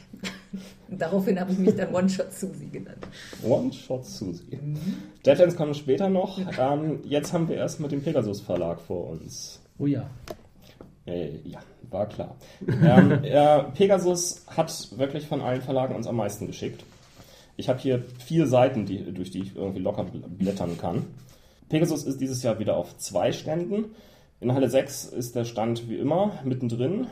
[0.90, 3.06] Und daraufhin habe ich mich dann One-Shot Susi genannt.
[3.44, 4.58] One-Shot Susi.
[5.26, 6.40] Deadlands kommen später noch.
[6.58, 9.60] Ähm, jetzt haben wir erstmal den Pegasus Verlag vor uns.
[9.78, 10.10] Oh ja.
[11.06, 11.60] Äh, ja,
[11.92, 12.36] war klar.
[12.68, 16.84] ähm, äh, Pegasus hat wirklich von allen Verlagen uns am meisten geschickt.
[17.58, 21.06] Ich habe hier vier Seiten, die, durch die ich irgendwie locker bl- blättern kann.
[21.70, 23.86] Pegasus ist dieses Jahr wieder auf zwei Ständen.
[24.40, 27.08] In Halle 6 ist der Stand wie immer mittendrin.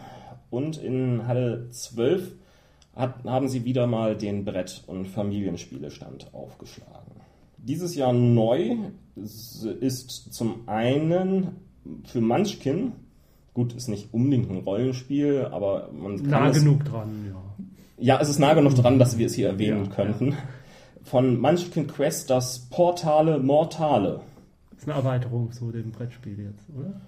[0.50, 2.32] Und in Halle 12
[2.96, 7.12] hat, haben sie wieder mal den Brett- und Familienspielestand aufgeschlagen.
[7.58, 8.78] Dieses Jahr neu
[9.15, 11.58] ist zum einen
[12.06, 12.94] für Munchkin,
[13.54, 18.14] gut, ist nicht unbedingt ein Rollenspiel, aber man kann Nah es, genug dran, ja.
[18.16, 20.36] ja, es ist nah genug dran, dass wir es hier erwähnen Ja, könnten.
[21.04, 24.22] Von Munchkin Quest das Portale Mortale.
[24.72, 27.02] Das ist eine Erweiterung zu dem Brettspiel jetzt, oder?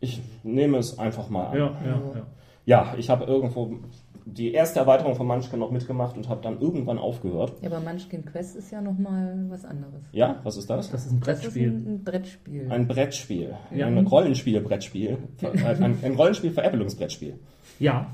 [0.00, 1.58] Ich nehme es einfach mal an.
[1.58, 2.26] Ja, ja, ja.
[2.66, 3.78] Ja, ich habe irgendwo
[4.26, 7.54] die erste Erweiterung von Munchkin noch mitgemacht und habe dann irgendwann aufgehört.
[7.62, 10.02] Ja, aber Munchkin Quest ist ja nochmal was anderes.
[10.12, 10.90] Ja, was ist das?
[10.90, 11.68] Das ist ein Das ist Brettspiel.
[11.68, 12.66] ein, ein Brettspiel.
[12.70, 13.54] Ein Brettspiel.
[13.74, 13.86] Ja.
[13.86, 15.18] Ein Rollenspiel-Brettspiel.
[15.64, 17.38] Ein, ein Rollenspiel-Veräppelungsbrettspiel.
[17.78, 18.06] Ja,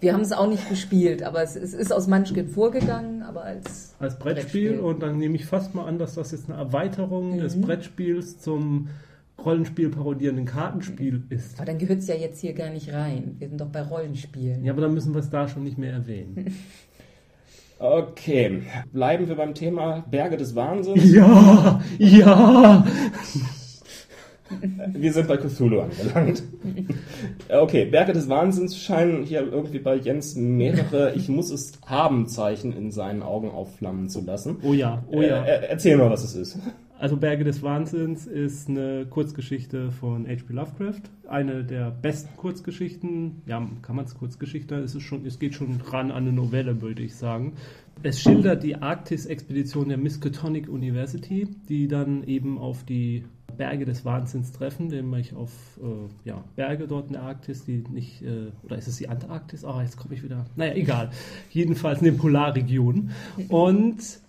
[0.00, 3.94] Wir haben es auch nicht gespielt, aber es, es ist aus Munchkin vorgegangen, aber als
[3.98, 4.70] als Brettspiel.
[4.70, 4.80] Brettspiel.
[4.80, 7.60] Und dann nehme ich fast mal an, dass das jetzt eine Erweiterung des Mhm.
[7.62, 8.88] Brettspiels zum
[9.44, 11.56] Rollenspiel parodierenden Kartenspiel ist.
[11.56, 13.36] Aber dann gehört es ja jetzt hier gar nicht rein.
[13.38, 14.64] Wir sind doch bei Rollenspielen.
[14.64, 16.54] Ja, aber dann müssen wir es da schon nicht mehr erwähnen.
[17.82, 18.60] Okay,
[18.92, 21.10] bleiben wir beim Thema Berge des Wahnsinns.
[21.10, 22.84] Ja, ja.
[24.92, 26.42] Wir sind bei Cthulhu angelangt.
[27.48, 32.72] Okay, Berge des Wahnsinns scheinen hier irgendwie bei Jens mehrere Ich muss es haben Zeichen
[32.72, 34.56] in seinen Augen aufflammen zu lassen.
[34.62, 35.44] Oh ja, oh ja.
[35.44, 36.58] Äh, äh, erzähl mal, was es ist.
[37.00, 40.52] Also Berge des Wahnsinns ist eine Kurzgeschichte von H.P.
[40.52, 41.00] Lovecraft.
[41.26, 43.40] Eine der besten Kurzgeschichten.
[43.46, 44.74] Ja, kann man es Kurzgeschichte?
[44.74, 47.54] Es, ist schon, es geht schon ran an eine Novelle, würde ich sagen.
[48.02, 53.24] Es schildert die Arktis-Expedition der Miskatonic University, die dann eben auf die
[53.56, 58.20] Berge des Wahnsinns treffen, nämlich auf äh, ja, Berge dort in der Arktis, die nicht,
[58.20, 59.64] äh, oder ist es die Antarktis?
[59.64, 60.44] Ah, jetzt komme ich wieder.
[60.54, 61.10] Naja, egal.
[61.48, 63.12] Jedenfalls in den Polarregionen.
[63.48, 64.20] Und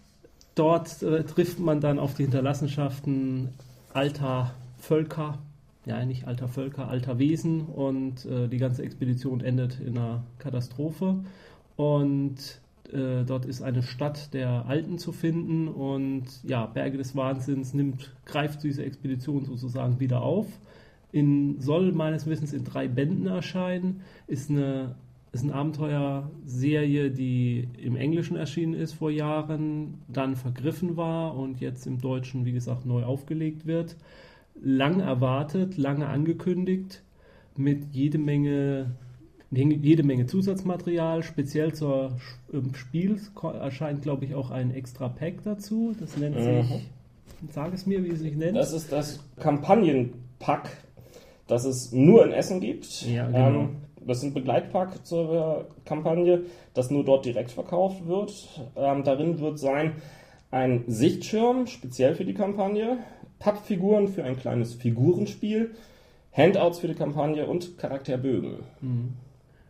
[0.55, 3.49] Dort äh, trifft man dann auf die Hinterlassenschaften
[3.93, 5.39] alter Völker,
[5.85, 11.23] ja nicht alter Völker, alter Wesen und äh, die ganze Expedition endet in einer Katastrophe
[11.75, 12.61] und
[12.91, 18.13] äh, dort ist eine Stadt der Alten zu finden und ja, Berge des Wahnsinns nimmt,
[18.25, 20.47] greift diese Expedition sozusagen wieder auf.
[21.13, 24.95] In, soll meines Wissens in drei Bänden erscheinen, ist eine
[25.33, 31.87] ist eine Abenteuerserie, die im Englischen erschienen ist vor Jahren, dann vergriffen war und jetzt
[31.87, 33.95] im Deutschen, wie gesagt, neu aufgelegt wird.
[34.61, 37.03] Lang erwartet, lange angekündigt,
[37.55, 38.91] mit jede Menge,
[39.51, 41.23] jede Menge Zusatzmaterial.
[41.23, 42.17] Speziell zur
[42.53, 45.95] ähm, Spiel erscheint, glaube ich, auch ein extra Pack dazu.
[45.97, 46.63] Das nennt mhm.
[46.63, 46.89] sich,
[47.51, 48.57] sag es mir, wie es sich nennt.
[48.57, 50.69] Das ist das Kampagnenpack,
[51.47, 53.03] das es nur in Essen gibt.
[53.03, 53.61] Ja, genau.
[53.61, 53.69] Ähm,
[54.05, 58.33] das ist ein Begleitpack zur Kampagne, das nur dort direkt verkauft wird.
[58.75, 59.93] Ähm, darin wird sein
[60.49, 62.97] ein Sichtschirm, speziell für die Kampagne,
[63.39, 65.71] Pappfiguren für ein kleines Figurenspiel,
[66.31, 68.59] Handouts für die Kampagne und Charakterbögen.
[68.81, 69.13] Mhm.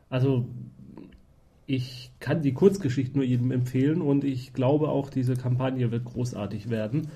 [0.09, 0.45] Also
[1.65, 6.69] ich kann die Kurzgeschichte nur jedem empfehlen und ich glaube auch, diese Kampagne wird großartig
[6.69, 7.09] werden.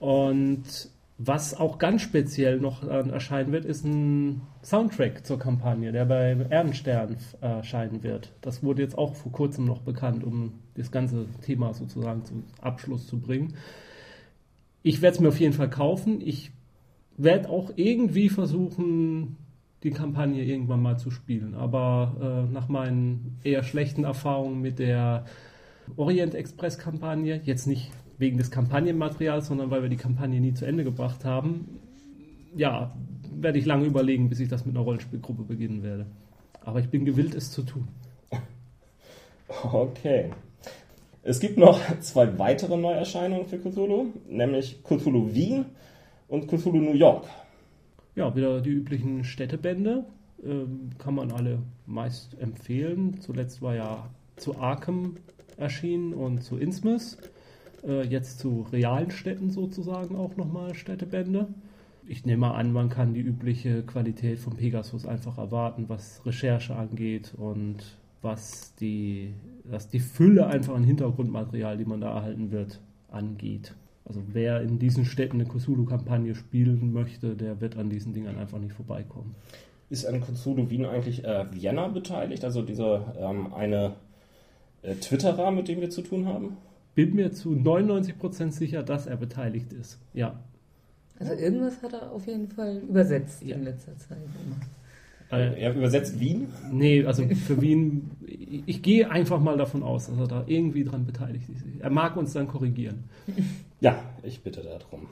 [0.00, 0.90] Und
[1.22, 7.14] was auch ganz speziell noch erscheinen wird, ist ein Soundtrack zur Kampagne, der bei Erdenstern
[7.42, 8.32] erscheinen wird.
[8.40, 13.06] Das wurde jetzt auch vor kurzem noch bekannt, um das ganze Thema sozusagen zum Abschluss
[13.06, 13.52] zu bringen.
[14.82, 16.22] Ich werde es mir auf jeden Fall kaufen.
[16.22, 16.52] Ich
[17.18, 19.36] werde auch irgendwie versuchen,
[19.82, 21.54] die Kampagne irgendwann mal zu spielen.
[21.54, 25.26] Aber äh, nach meinen eher schlechten Erfahrungen mit der
[25.96, 30.66] Orient Express Kampagne, jetzt nicht wegen des Kampagnenmaterials, sondern weil wir die Kampagne nie zu
[30.66, 31.80] Ende gebracht haben,
[32.54, 32.94] ja,
[33.32, 36.06] werde ich lange überlegen, bis ich das mit einer Rollenspielgruppe beginnen werde.
[36.62, 37.88] Aber ich bin gewillt, es zu tun.
[39.72, 40.30] Okay.
[41.22, 45.66] Es gibt noch zwei weitere Neuerscheinungen für Cthulhu, nämlich Cthulhu Wien
[46.28, 47.26] und Cthulhu New York.
[48.14, 50.04] Ja, wieder die üblichen Städtebände.
[50.44, 53.20] Ähm, kann man alle meist empfehlen.
[53.20, 55.16] Zuletzt war ja zu Arkham
[55.56, 57.18] erschienen und zu Innsmouth.
[57.86, 61.48] Äh, jetzt zu realen Städten sozusagen auch nochmal Städtebände.
[62.06, 67.34] Ich nehme an, man kann die übliche Qualität von Pegasus einfach erwarten, was Recherche angeht
[67.36, 69.32] und was die,
[69.64, 73.74] was die Fülle einfach an Hintergrundmaterial, die man da erhalten wird, angeht.
[74.04, 78.58] Also wer in diesen Städten eine Cthulhu-Kampagne spielen möchte, der wird an diesen Dingern einfach
[78.58, 79.36] nicht vorbeikommen.
[79.88, 82.44] Ist an Cthulhu Wien eigentlich äh, Vienna beteiligt?
[82.44, 83.94] Also dieser ähm, eine
[84.82, 86.56] äh, Twitterer, mit dem wir zu tun haben?
[86.94, 89.98] Bin mir zu 99% sicher, dass er beteiligt ist.
[90.12, 90.40] Ja.
[91.18, 93.56] Also irgendwas hat er auf jeden Fall übersetzt ja.
[93.56, 94.56] in letzter Zeit immer.
[95.30, 96.48] Äh, er übersetzt Wien?
[96.72, 100.84] Nee, also für Wien, ich, ich gehe einfach mal davon aus, dass er da irgendwie
[100.84, 101.64] dran beteiligt ist.
[101.78, 103.04] Er mag uns dann korrigieren.
[103.82, 105.06] Ja, ich bitte darum.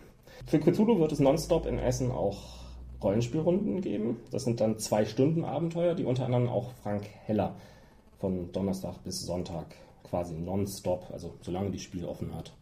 [0.45, 2.59] Für Cthulhu wird es nonstop in Essen auch
[3.03, 4.19] Rollenspielrunden geben.
[4.31, 7.55] Das sind dann zwei Stunden Abenteuer, die unter anderem auch Frank Heller
[8.19, 9.64] von Donnerstag bis Sonntag
[10.09, 12.53] quasi nonstop, also solange die Spiel offen hat,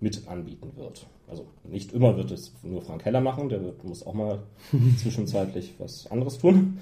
[0.00, 1.06] mit anbieten wird.
[1.28, 4.42] Also nicht immer wird es nur Frank Heller machen, der wird, muss auch mal
[4.98, 6.78] zwischenzeitlich was anderes tun.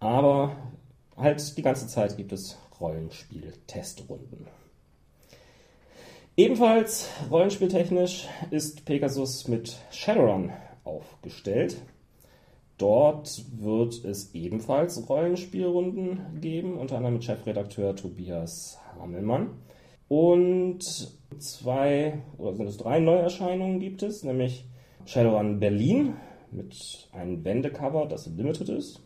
[0.00, 0.56] Aber
[1.16, 4.46] halt die ganze Zeit gibt es Rollenspiel-Testrunden.
[6.36, 10.50] Ebenfalls rollenspieltechnisch ist Pegasus mit Shadowrun
[10.82, 11.76] aufgestellt.
[12.78, 19.50] Dort wird es ebenfalls Rollenspielrunden geben, unter anderem mit Chefredakteur Tobias Hamelmann.
[20.08, 20.82] Und
[21.38, 24.66] zwei, oder sind es drei Neuerscheinungen gibt es, nämlich
[25.06, 26.14] Shadowrun Berlin
[26.50, 29.02] mit einem Wendecover, das limited ist.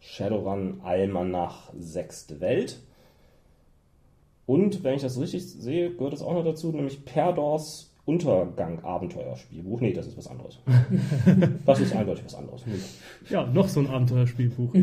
[0.00, 2.80] Shadowrun Almanach Sechste Welt.
[4.46, 9.80] Und, wenn ich das richtig sehe, gehört es auch noch dazu, nämlich Perdors Untergang-Abenteuerspielbuch.
[9.80, 10.58] Nee, das ist was anderes.
[11.66, 12.66] das ist eindeutig was anderes.
[12.66, 12.74] Nee.
[13.30, 14.74] Ja, noch so ein Abenteuerspielbuch.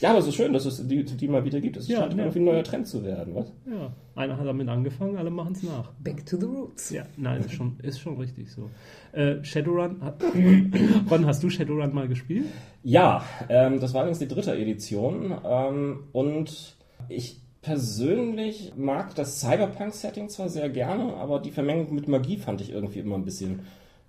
[0.00, 1.76] ja, aber es ist schön, dass es die, die mal wieder gibt.
[1.76, 2.20] Es ja, scheint ja.
[2.20, 3.52] irgendwie ein neuer Trend zu werden, was?
[3.66, 5.90] Ja, einer hat damit angefangen, alle machen es nach.
[5.98, 6.90] Back to the roots.
[6.90, 8.70] Ja, nein, ist schon, ist schon richtig so.
[9.12, 10.22] Äh, Shadowrun, hat,
[11.10, 12.46] Ron, hast du Shadowrun mal gespielt?
[12.84, 16.76] Ja, ähm, das war übrigens die dritte Edition ähm, und
[17.08, 22.70] ich persönlich mag das Cyberpunk-Setting zwar sehr gerne, aber die Vermengung mit Magie fand ich
[22.70, 23.60] irgendwie immer ein bisschen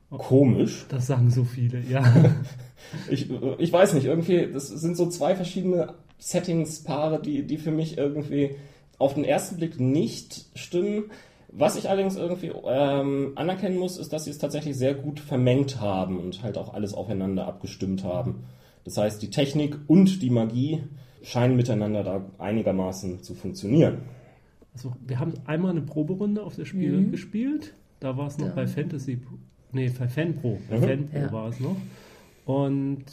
[0.09, 0.85] komisch.
[0.87, 2.01] Das sagen so viele, ja.
[3.11, 7.97] ich, ich weiß nicht, irgendwie, das sind so zwei verschiedene Settings-Paare, die, die für mich
[7.97, 8.55] irgendwie
[8.97, 11.11] auf den ersten Blick nicht stimmen.
[11.49, 15.81] Was ich allerdings irgendwie ähm, anerkennen muss, ist, dass sie es tatsächlich sehr gut vermengt
[15.81, 18.45] haben und halt auch alles aufeinander abgestimmt haben.
[18.85, 20.83] Das heißt, die Technik und die Magie
[21.21, 23.99] scheinen miteinander da einigermaßen zu funktionieren.
[24.73, 27.11] Also wir haben einmal eine Proberunde auf das Spiel mhm.
[27.11, 27.73] gespielt.
[27.99, 28.53] Da war es noch ja.
[28.53, 29.19] bei Fantasy,
[29.71, 30.59] nee, bei Fanpro.
[30.69, 30.83] Bei mhm.
[30.83, 31.31] Fanpro ja.
[31.31, 31.75] war es noch.
[32.45, 33.05] Und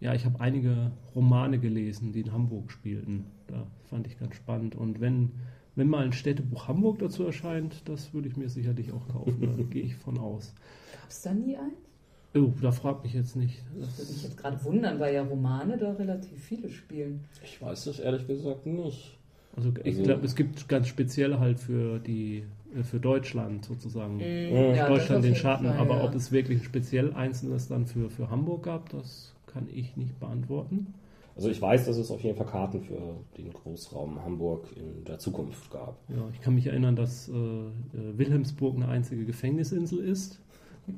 [0.00, 3.26] ja, ich habe einige Romane gelesen, die in Hamburg spielten.
[3.46, 4.74] Da fand ich ganz spannend.
[4.74, 5.32] Und wenn,
[5.74, 9.56] wenn mal ein Städtebuch Hamburg dazu erscheint, das würde ich mir sicherlich auch kaufen.
[9.56, 10.54] Da gehe ich von aus.
[10.92, 11.89] Gab es da nie eins?
[12.34, 13.62] Oh, da fragt mich jetzt nicht.
[13.78, 17.24] Das würde mich jetzt gerade wundern, weil ja Romane da relativ viele spielen.
[17.42, 19.18] Ich weiß das ehrlich gesagt nicht.
[19.56, 22.44] Also ich Also- glaube, es gibt ganz spezielle halt für die
[22.76, 24.16] äh, für Deutschland sozusagen.
[24.18, 24.74] Mhm.
[24.76, 26.04] Ja, Deutschland den Schatten, Fall, aber ja.
[26.04, 30.18] ob es wirklich ein speziell einzelnes dann für, für Hamburg gab, das kann ich nicht
[30.20, 30.94] beantworten.
[31.34, 35.18] Also ich weiß, dass es auf jeden Fall Karten für den Großraum Hamburg in der
[35.18, 35.96] Zukunft gab.
[36.08, 37.70] Ja, ich kann mich erinnern, dass äh, äh,
[38.18, 40.40] Wilhelmsburg eine einzige Gefängnisinsel ist.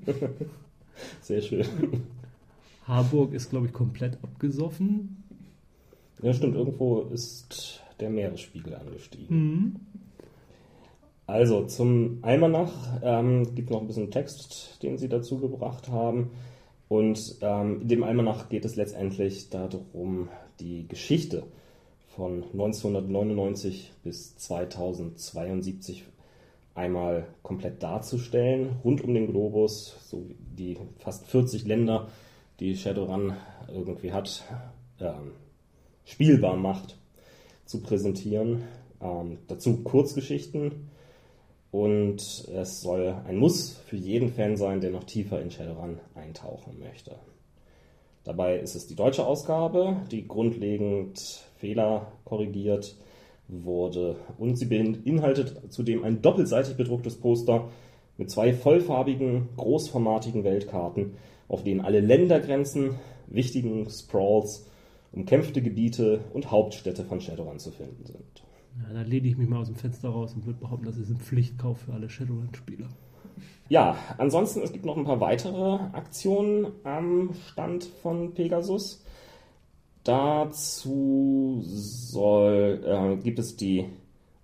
[1.21, 1.65] Sehr schön.
[2.87, 5.25] Harburg ist, glaube ich, komplett abgesoffen.
[6.23, 9.27] Ja, stimmt, irgendwo ist der Meeresspiegel angestiegen.
[9.37, 9.77] Mhm.
[11.27, 16.31] Also zum Almanach ähm, gibt noch ein bisschen Text, den sie dazu gebracht haben.
[16.89, 20.29] Und ähm, in dem Almanach geht es letztendlich darum,
[20.61, 21.45] die Geschichte
[22.09, 26.05] von 1999 bis 2072
[26.75, 32.09] einmal komplett darzustellen, rund um den Globus, so die fast 40 Länder,
[32.61, 33.35] die Shadowrun
[33.69, 34.45] irgendwie hat,
[35.01, 35.33] ähm,
[36.05, 36.97] spielbar macht,
[37.65, 38.65] zu präsentieren.
[39.01, 40.91] Ähm, dazu Kurzgeschichten,
[41.73, 42.21] und
[42.55, 47.17] es soll ein Muss für jeden Fan sein, der noch tiefer in Shadowrun eintauchen möchte.
[48.25, 51.19] Dabei ist es die deutsche Ausgabe, die grundlegend
[51.57, 52.95] Fehler korrigiert
[53.53, 54.17] wurde.
[54.39, 57.69] Und sie beinhaltet zudem ein doppelseitig bedrucktes Poster
[58.19, 61.15] mit zwei vollfarbigen, großformatigen Weltkarten,
[61.49, 64.67] auf denen alle Ländergrenzen, wichtigen Sprawls,
[65.13, 68.45] umkämpfte Gebiete und Hauptstädte von Shadowrun zu finden sind.
[68.79, 71.11] Ja, da lehne ich mich mal aus dem Fenster raus und würde behaupten, das ist
[71.11, 72.89] ein Pflichtkauf für alle Shadowrun-Spieler.
[73.69, 79.05] Ja, ansonsten, es gibt noch ein paar weitere Aktionen am Stand von Pegasus.
[80.05, 83.87] Dazu soll, äh, gibt es die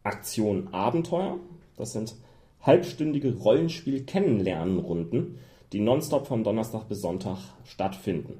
[0.04, 1.38] Aktion Abenteuer.
[1.76, 2.14] Das sind
[2.62, 5.38] halbstündige Rollenspiel-Kennenlernen-Runden,
[5.72, 8.38] die nonstop von Donnerstag bis Sonntag stattfinden.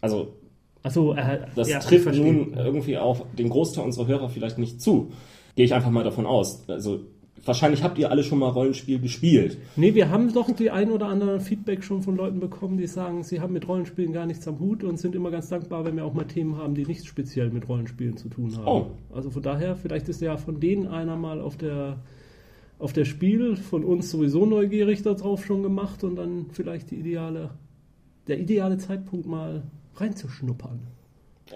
[0.00, 0.34] Also
[0.82, 5.10] Achso, äh, das ja, trifft nun irgendwie auf den Großteil unserer Hörer vielleicht nicht zu.
[5.56, 6.68] Gehe ich einfach mal davon aus.
[6.68, 7.00] Also
[7.46, 9.58] wahrscheinlich habt ihr alle schon mal Rollenspiel gespielt.
[9.76, 13.22] Nee, wir haben doch die ein oder andere Feedback schon von Leuten bekommen, die sagen,
[13.22, 16.04] sie haben mit Rollenspielen gar nichts am Hut und sind immer ganz dankbar, wenn wir
[16.04, 18.66] auch mal Themen haben, die nicht speziell mit Rollenspielen zu tun haben.
[18.66, 18.86] Oh.
[19.14, 21.98] Also von daher, vielleicht ist ja von denen einer mal auf der
[22.78, 27.50] auf der Spiel von uns sowieso neugierig darauf schon gemacht und dann vielleicht die ideale,
[28.26, 29.62] der ideale Zeitpunkt mal
[29.94, 30.80] reinzuschnuppern.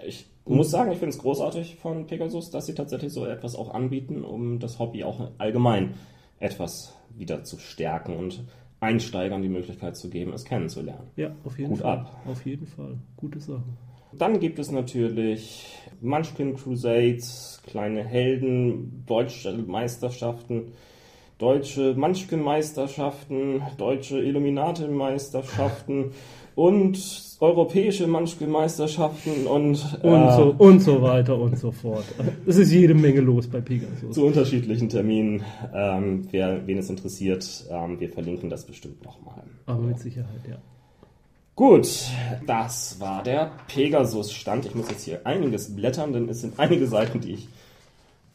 [0.05, 3.73] Ich muss sagen, ich finde es großartig von Pegasus, dass sie tatsächlich so etwas auch
[3.73, 5.95] anbieten, um das Hobby auch allgemein
[6.39, 8.43] etwas wieder zu stärken und
[8.79, 11.09] Einsteigern die Möglichkeit zu geben, es kennenzulernen.
[11.15, 11.99] Ja, auf jeden Hut Fall.
[11.99, 12.21] ab.
[12.25, 12.97] Auf jeden Fall.
[13.15, 13.63] Gute Sache.
[14.13, 15.67] Dann gibt es natürlich
[16.01, 20.73] Munchkin Crusades, kleine Helden, deutsche Meisterschaften,
[21.37, 26.11] deutsche Munchkin-Meisterschaften, deutsche Illuminati-Meisterschaften
[26.55, 26.99] und
[27.39, 32.05] europäische Munchkin-Meisterschaften und, Und, äh, so, und so weiter und so fort.
[32.45, 34.13] Es ist jede Menge los bei Pegasus.
[34.13, 35.43] zu unterschiedlichen Terminen.
[35.73, 39.43] Ähm, wer, wen es interessiert, ähm, wir verlinken das bestimmt nochmal.
[39.65, 40.57] Aber mit Sicherheit, ja.
[41.55, 41.87] Gut,
[42.47, 44.65] das war der Pegasus-Stand.
[44.65, 47.47] Ich muss jetzt hier einiges blättern, denn es sind einige Seiten, die ich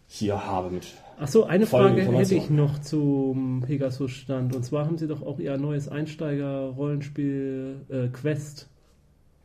[0.07, 0.87] hier habe mit.
[1.19, 4.55] Achso, eine Frage hätte ich noch zum Pegasus-Stand.
[4.55, 8.69] Und zwar haben Sie doch auch Ihr neues Einsteiger-Rollenspiel äh, Quest.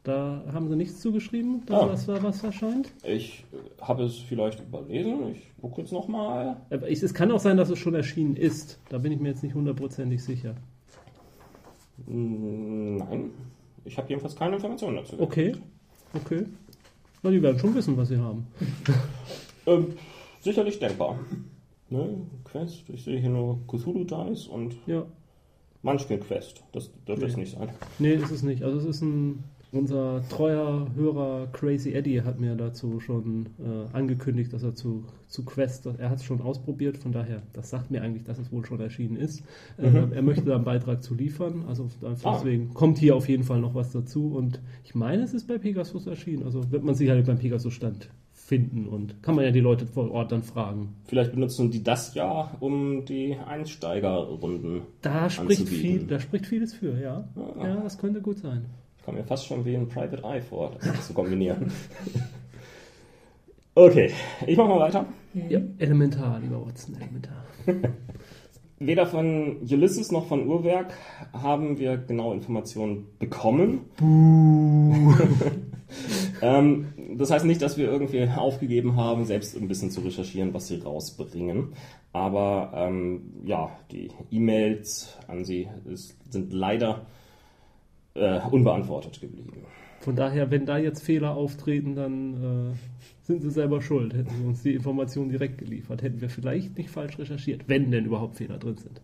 [0.03, 2.13] Da haben Sie nichts zugeschrieben, dass Ah.
[2.13, 2.91] war, was erscheint?
[3.03, 3.45] Ich
[3.79, 5.29] habe es vielleicht überlesen.
[5.31, 6.57] Ich gucke jetzt nochmal.
[6.69, 8.79] Es kann auch sein, dass es schon erschienen ist.
[8.89, 10.55] Da bin ich mir jetzt nicht hundertprozentig sicher.
[12.07, 13.29] Nein,
[13.85, 15.15] ich habe jedenfalls keine Informationen dazu.
[15.19, 15.53] Okay,
[16.15, 16.45] okay.
[17.21, 18.47] Na, die werden schon wissen, was sie haben.
[19.67, 19.93] Ähm,
[20.39, 21.19] sicherlich denkbar.
[21.91, 22.17] Ne?
[22.45, 25.03] Quest, ich sehe hier nur Cthulhu Dice und Ja,
[25.83, 26.63] Munchkin Quest.
[26.71, 27.41] Das dürfte es Nee.
[27.41, 27.69] nicht sein.
[27.99, 28.63] nee, ist es nicht.
[28.63, 29.43] Also es ist ein...
[29.73, 35.45] Unser treuer Hörer Crazy Eddie hat mir dazu schon äh, angekündigt, dass er zu, zu
[35.45, 38.65] Quest, er hat es schon ausprobiert, von daher, das sagt mir eigentlich, dass es wohl
[38.65, 39.45] schon erschienen ist.
[39.77, 39.85] Mhm.
[40.11, 42.33] Äh, er möchte da einen Beitrag zu liefern, also Ah.
[42.35, 45.57] deswegen kommt hier auf jeden Fall noch was dazu und ich meine, es ist bei
[45.57, 48.09] Pegasus erschienen, also wird man sicherlich beim Pegasus-Stand
[48.51, 50.93] finden und kann man ja die Leute vor Ort dann fragen.
[51.05, 54.81] Vielleicht benutzen die das ja, um die Einsteigerrunden.
[55.01, 55.79] Da spricht, Anzubieten.
[55.79, 57.23] viel, da spricht vieles für, ja.
[57.37, 57.65] Ah.
[57.65, 58.65] Ja, das könnte gut sein.
[58.97, 61.71] Ich komme mir fast schon wie ein Private Eye vor, das zu kombinieren.
[63.75, 64.11] okay,
[64.45, 65.05] ich mache mal weiter.
[65.47, 67.45] Ja, elementar, lieber Watson, elementar.
[68.79, 70.93] Weder von Ulysses noch von Uhrwerk
[71.31, 73.85] haben wir genaue Informationen bekommen.
[76.41, 80.67] ähm, das heißt nicht, dass wir irgendwie aufgegeben haben, selbst ein bisschen zu recherchieren, was
[80.67, 81.73] sie rausbringen.
[82.13, 87.05] Aber ähm, ja, die E-Mails an sie ist, sind leider
[88.15, 89.65] äh, unbeantwortet geblieben.
[90.01, 92.75] Von daher, wenn da jetzt Fehler auftreten, dann äh,
[93.21, 94.13] sind sie selber schuld.
[94.15, 98.05] Hätten sie uns die Information direkt geliefert, hätten wir vielleicht nicht falsch recherchiert, wenn denn
[98.05, 99.01] überhaupt Fehler drin sind.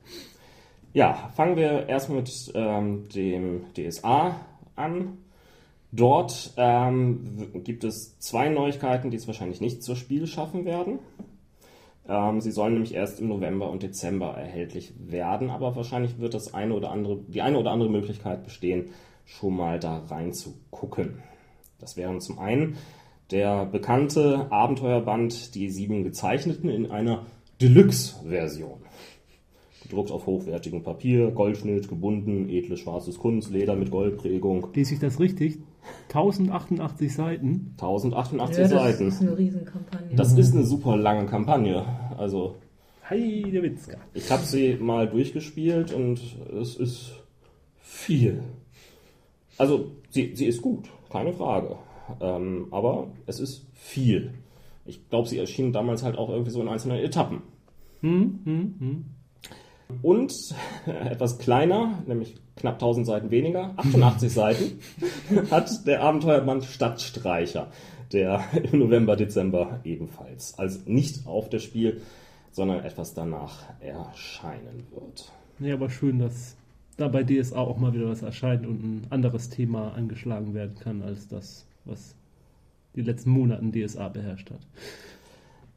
[0.93, 4.39] Ja, fangen wir erstmal mit ähm, dem DSA
[4.75, 5.17] an.
[5.91, 10.99] Dort ähm, gibt es zwei Neuigkeiten, die es wahrscheinlich nicht zur Spiel schaffen werden.
[12.07, 16.53] Ähm, sie sollen nämlich erst im November und Dezember erhältlich werden, aber wahrscheinlich wird das
[16.53, 18.89] eine oder andere, die eine oder andere Möglichkeit bestehen,
[19.25, 21.23] schon mal da reinzugucken.
[21.79, 22.77] Das wären zum einen
[23.31, 27.25] der bekannte Abenteuerband Die sieben Gezeichneten in einer
[27.61, 28.79] Deluxe-Version.
[29.83, 34.67] Gedruckt auf hochwertigem Papier, Goldschnitt, gebunden, edles schwarzes Kunstleder mit Goldprägung.
[34.73, 35.59] Lese ich das richtig?
[36.09, 37.71] 1088 Seiten?
[37.73, 39.07] 1088 Ja, das Seiten.
[39.07, 40.15] ist eine Riesenkampagne.
[40.15, 41.85] Das ist eine super lange Kampagne.
[42.17, 42.55] Also,
[43.09, 43.97] Heide Witzka.
[44.13, 46.19] ich habe sie mal durchgespielt und
[46.59, 47.11] es ist
[47.81, 48.43] viel.
[49.57, 51.75] Also, sie, sie ist gut, keine Frage.
[52.21, 54.33] Ähm, aber es ist viel.
[54.85, 57.41] Ich glaube, sie erschien damals halt auch irgendwie so in einzelnen Etappen.
[58.01, 59.05] Hm, hm, hm.
[60.01, 60.33] Und
[60.85, 64.79] etwas kleiner, nämlich knapp 1000 Seiten weniger, 88 Seiten,
[65.51, 67.67] hat der Abenteuerband Stadtstreicher,
[68.11, 72.01] der im November, Dezember ebenfalls, also nicht auf das Spiel,
[72.51, 75.31] sondern etwas danach erscheinen wird.
[75.59, 76.55] Nee, aber schön, dass
[76.97, 81.01] da bei DSA auch mal wieder was erscheint und ein anderes Thema angeschlagen werden kann,
[81.01, 82.15] als das, was
[82.95, 84.59] die letzten Monaten DSA beherrscht hat.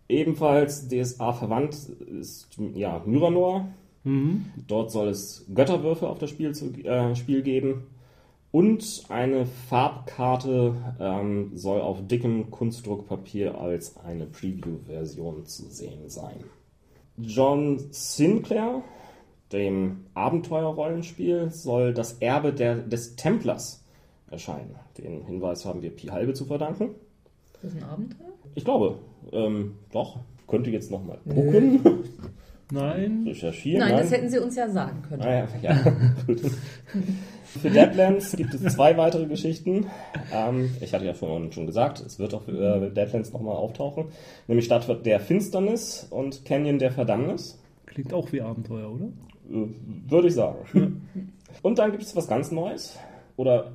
[0.09, 3.69] Ebenfalls DSA verwandt ist ja Myranor.
[4.05, 4.47] Mhm.
[4.67, 7.87] Dort soll es Götterwürfe auf das Spiel, zu, äh, Spiel geben.
[8.53, 16.43] Und eine Farbkarte ähm, soll auf dickem Kunstdruckpapier als eine Preview-Version zu sehen sein.
[17.17, 18.83] John Sinclair,
[19.53, 23.85] dem Abenteuerrollenspiel, soll das Erbe der, des Templers
[24.31, 24.75] erscheinen.
[24.99, 26.97] Den Hinweis haben wir Pi Halbe zu verdanken.
[27.55, 28.27] Ist das ein Abenteuer?
[28.55, 28.99] Ich glaube,
[29.33, 30.19] ähm, doch.
[30.49, 31.81] Könnte jetzt nochmal gucken,
[32.71, 33.25] Nein.
[33.27, 33.81] recherchieren.
[33.81, 35.23] Nein, das hätten sie uns ja sagen können.
[35.23, 35.93] Ah, ja, ja.
[36.27, 36.41] gut.
[37.45, 39.87] Für Deadlands gibt es zwei weitere Geschichten.
[40.33, 44.07] Ähm, ich hatte ja vorhin schon gesagt, es wird auch für äh, Deadlands nochmal auftauchen.
[44.47, 47.61] Nämlich Stadt der Finsternis und Canyon der Verdammnis.
[47.87, 49.07] Klingt auch wie Abenteuer, oder?
[49.51, 49.69] Äh,
[50.09, 51.09] Würde ich sagen.
[51.63, 52.99] Und dann gibt es was ganz Neues.
[53.37, 53.73] Oder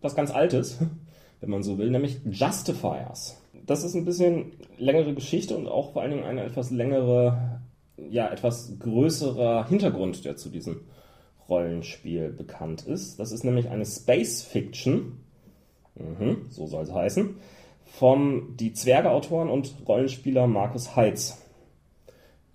[0.00, 0.78] was ganz Altes,
[1.40, 3.40] wenn man so will, nämlich Justifiers.
[3.66, 7.60] Das ist ein bisschen längere Geschichte und auch vor allen Dingen eine etwas längere,
[7.96, 10.82] ja, etwas größerer Hintergrund, der zu diesem
[11.48, 13.18] Rollenspiel bekannt ist.
[13.18, 15.18] Das ist nämlich eine Space Fiction,
[15.94, 17.36] mhm, so soll es heißen,
[17.84, 21.42] vom die Zwerge-Autoren und Rollenspieler Markus Heitz.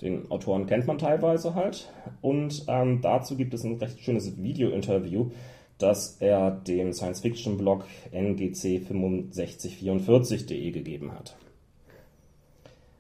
[0.01, 1.91] Den Autoren kennt man teilweise halt.
[2.21, 5.31] Und ähm, dazu gibt es ein recht schönes Video-Interview,
[5.77, 11.35] das er dem Science-Fiction-Blog ngc6544.de gegeben hat.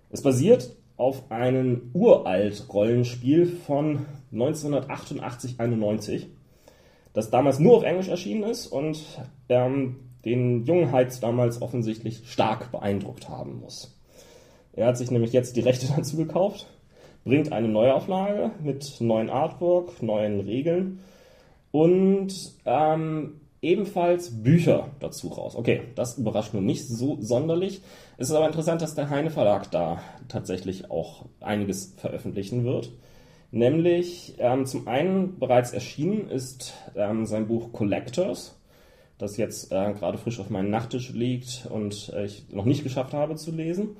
[0.09, 6.25] Es basiert auf einem uralt Rollenspiel von 1988-91,
[7.13, 9.03] das damals nur auf Englisch erschienen ist und
[9.49, 13.95] ähm, den jungen Heitz damals offensichtlich stark beeindruckt haben muss.
[14.73, 16.67] Er hat sich nämlich jetzt die Rechte dazu gekauft,
[17.23, 20.99] bringt eine Neuauflage mit neuen Artwork, neuen Regeln
[21.71, 22.33] und
[22.65, 25.55] ähm, ebenfalls Bücher dazu raus.
[25.55, 27.81] Okay, das überrascht nun nicht so sonderlich.
[28.17, 32.91] Es ist aber interessant, dass der Heine Verlag da tatsächlich auch einiges veröffentlichen wird.
[33.51, 38.59] Nämlich ähm, zum einen bereits erschienen ist ähm, sein Buch Collectors,
[39.17, 43.13] das jetzt äh, gerade frisch auf meinem Nachttisch liegt und äh, ich noch nicht geschafft
[43.13, 43.95] habe zu lesen.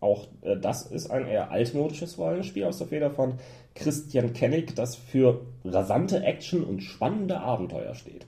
[0.00, 3.34] Auch äh, das ist ein eher altmodisches Rollenspiel aus der Feder von
[3.74, 8.26] Christian Kennig, das für rasante Action und spannende Abenteuer steht.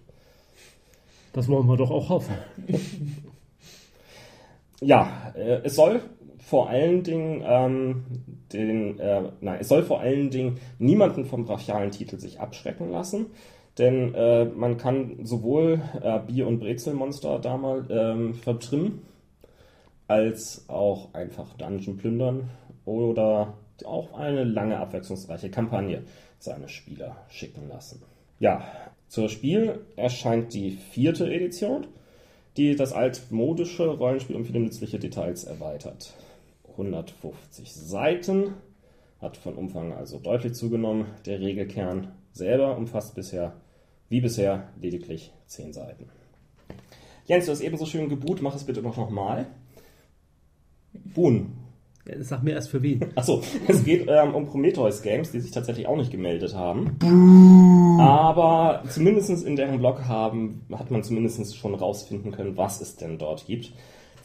[1.32, 2.34] Das wollen wir doch auch hoffen.
[4.80, 6.01] Ja, äh, es soll
[6.47, 8.05] vor allen Dingen ähm,
[8.53, 13.26] den, äh, nein, es soll vor allen Dingen niemanden vom brachialen Titel sich abschrecken lassen,
[13.78, 19.03] denn äh, man kann sowohl äh, Bier- und Brezelmonster da mal ähm, vertrimmen,
[20.07, 22.49] als auch einfach Dungeon plündern
[22.84, 26.05] oder auch eine lange abwechslungsreiche Kampagne
[26.38, 28.03] seine Spieler schicken lassen.
[28.38, 28.62] Ja,
[29.09, 31.88] zur Spiel erscheint die vierte Edition
[32.57, 36.14] die das altmodische Rollenspiel um viele nützliche Details erweitert.
[36.77, 38.55] 150 Seiten,
[39.20, 41.07] hat von Umfang also deutlich zugenommen.
[41.24, 43.55] Der Regelkern selber umfasst bisher,
[44.09, 46.09] wie bisher, lediglich 10 Seiten.
[47.24, 49.47] Jens, du hast eben so schön geboot, mach es bitte noch nochmal.
[50.93, 51.53] Boon.
[52.20, 53.05] Sag mir erst für wen.
[53.16, 56.97] Achso, es geht ähm, um Prometheus Games, die sich tatsächlich auch nicht gemeldet haben.
[58.01, 63.18] Aber zumindest in deren Blog haben, hat man zumindest schon rausfinden können, was es denn
[63.18, 63.72] dort gibt.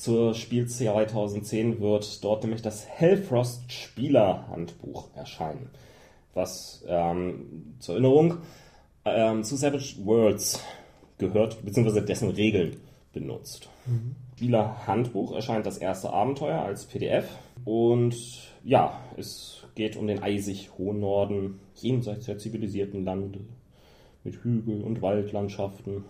[0.01, 5.69] Zur Spiel 2010 wird dort nämlich das Hellfrost Spielerhandbuch erscheinen.
[6.33, 8.37] Was ähm, zur Erinnerung
[9.05, 10.59] ähm, zu Savage Worlds
[11.19, 12.77] gehört, beziehungsweise dessen Regeln
[13.13, 13.69] benutzt.
[14.37, 17.29] Spielerhandbuch erscheint das erste Abenteuer als PDF.
[17.63, 18.15] Und
[18.63, 23.41] ja, es geht um den eisig hohen Norden, jenseits der zivilisierten Lande,
[24.23, 26.05] mit Hügel- und Waldlandschaften,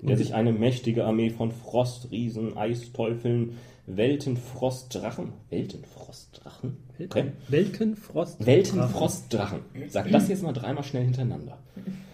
[0.00, 6.76] in der sich eine mächtige Armee von Frostriesen, Eisteufeln, Weltenfrostdrachen, Weltenfrostdrachen?
[7.02, 7.32] Okay.
[7.48, 8.44] Weltenfrost.
[8.44, 9.60] Weltenfrostdrachen.
[9.88, 11.58] Sag das jetzt mal dreimal schnell hintereinander.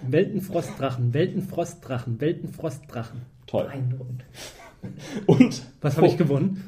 [0.07, 3.23] Weltenfrostdrachen, Weltenfrostdrachen, Weltenfrostdrachen.
[3.47, 3.65] Toll.
[3.65, 4.25] Beeindruckend.
[5.27, 6.63] Und Was habe ich gewonnen?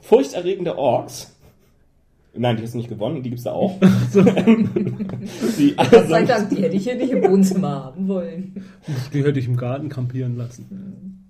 [0.00, 1.34] furchterregende Orks.
[2.34, 3.78] Nein, die hast du nicht gewonnen, die gibt's da auch.
[5.58, 8.64] die Gott sei Dank, die hätte ich hier nicht im Wohnzimmer haben wollen.
[9.12, 11.28] Die hätte ich im Garten kampieren lassen.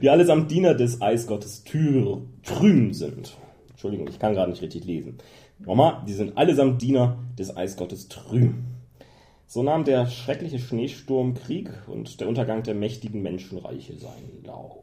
[0.00, 3.36] die allesamt Diener des Eisgottes Tyr, Trüm sind.
[3.70, 5.18] Entschuldigung, ich kann gerade nicht richtig lesen.
[5.58, 8.64] Nochmal, die sind allesamt Diener des Eisgottes Trüm.
[9.46, 14.81] So nahm der schreckliche Schneesturmkrieg und der Untergang der mächtigen Menschenreiche seinen Lauf.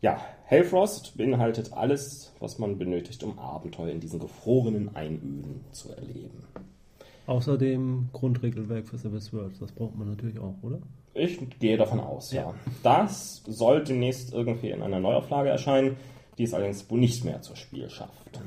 [0.00, 6.44] Ja, Hellfrost beinhaltet alles, was man benötigt, um Abenteuer in diesen gefrorenen Einöden zu erleben.
[7.26, 9.58] Außerdem Grundregelwerk für Service Worlds.
[9.58, 10.78] Das braucht man natürlich auch, oder?
[11.14, 12.54] Ich gehe davon aus, ja.
[12.82, 15.96] Das soll demnächst irgendwie in einer Neuauflage erscheinen,
[16.38, 18.40] die es allerdings wohl nicht mehr zur Spiel schafft.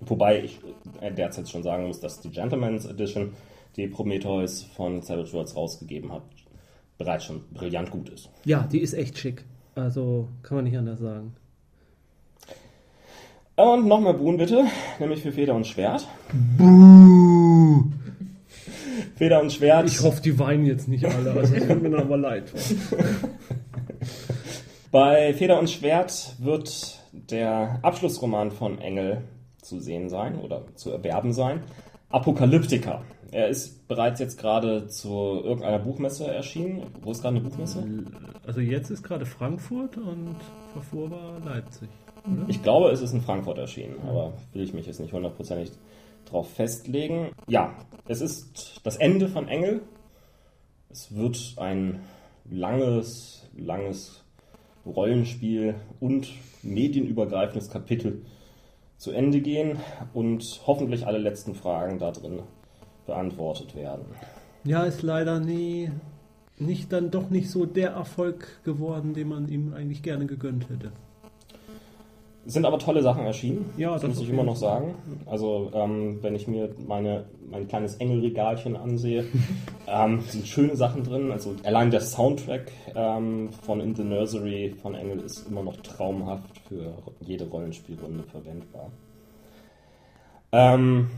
[0.00, 0.60] Wobei ich
[1.00, 3.34] äh, derzeit schon sagen muss, dass die Gentleman's Edition,
[3.76, 6.22] die Prometheus von Savage Worlds rausgegeben hat,
[6.96, 8.30] bereits schon brillant gut ist.
[8.44, 9.44] Ja, die ist echt schick.
[9.76, 11.36] Also kann man nicht anders sagen.
[13.56, 14.64] Und nochmal Boon bitte,
[14.98, 16.08] nämlich für Feder und Schwert.
[19.16, 19.86] Feder und Schwert.
[19.86, 21.32] Ich hoffe, die weinen jetzt nicht alle.
[21.32, 22.50] Also es tut mir dann aber leid.
[24.90, 29.24] Bei Feder und Schwert wird der Abschlussroman von Engel
[29.60, 31.62] zu sehen sein oder zu erwerben sein.
[32.08, 33.02] Apokalyptika.
[33.32, 36.82] Er ist bereits jetzt gerade zu irgendeiner Buchmesse erschienen.
[37.02, 37.84] Wo ist gerade eine Buchmesse?
[38.46, 40.36] Also jetzt ist gerade Frankfurt und
[40.74, 41.88] davor war Leipzig.
[42.48, 45.70] Ich glaube, es ist in Frankfurt erschienen, aber will ich mich jetzt nicht hundertprozentig
[46.24, 47.30] drauf festlegen.
[47.46, 47.74] Ja,
[48.08, 49.82] es ist das Ende von Engel.
[50.90, 52.00] Es wird ein
[52.50, 54.24] langes, langes
[54.84, 56.28] Rollenspiel und
[56.62, 58.22] medienübergreifendes Kapitel
[58.96, 59.78] zu Ende gehen
[60.14, 62.40] und hoffentlich alle letzten Fragen da drin
[63.06, 64.04] beantwortet werden.
[64.64, 65.90] Ja, ist leider nie
[66.58, 70.92] nicht dann doch nicht so der Erfolg geworden, den man ihm eigentlich gerne gegönnt hätte.
[72.46, 74.94] Es sind aber tolle Sachen erschienen, Ja, das das muss ich immer noch sagen.
[75.26, 79.24] Also ähm, wenn ich mir meine, mein kleines Engelregalchen ansehe,
[79.88, 81.32] ähm, sind schöne Sachen drin.
[81.32, 86.60] Also allein der Soundtrack ähm, von In the Nursery von Engel ist immer noch traumhaft
[86.68, 88.92] für jede Rollenspielrunde verwendbar.
[90.52, 91.10] Ähm,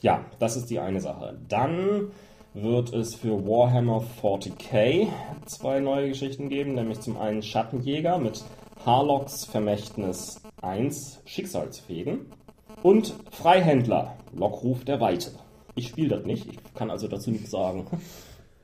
[0.00, 1.38] ja, das ist die eine Sache.
[1.48, 2.10] Dann
[2.54, 5.08] wird es für Warhammer 40k
[5.46, 8.42] zwei neue Geschichten geben, nämlich zum einen Schattenjäger mit
[8.84, 12.26] Harlocks Vermächtnis 1 Schicksalsfäden
[12.82, 15.32] und Freihändler Lockruf der Weite.
[15.74, 17.86] Ich spiele das nicht, ich kann also dazu nichts sagen.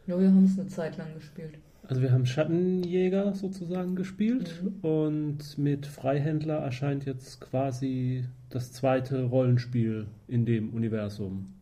[0.07, 1.59] Ja, wir haben es eine Zeit lang gespielt.
[1.89, 4.89] Also wir haben Schattenjäger sozusagen gespielt mhm.
[4.89, 11.55] und mit Freihändler erscheint jetzt quasi das zweite Rollenspiel in dem Universum,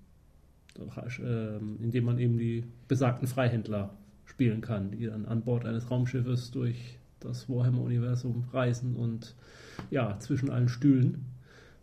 [1.20, 3.90] ähm, in dem man eben die besagten Freihändler
[4.24, 9.34] spielen kann, die dann an Bord eines Raumschiffes durch das Warhammer-Universum reisen und
[9.90, 11.26] ja, zwischen allen Stühlen,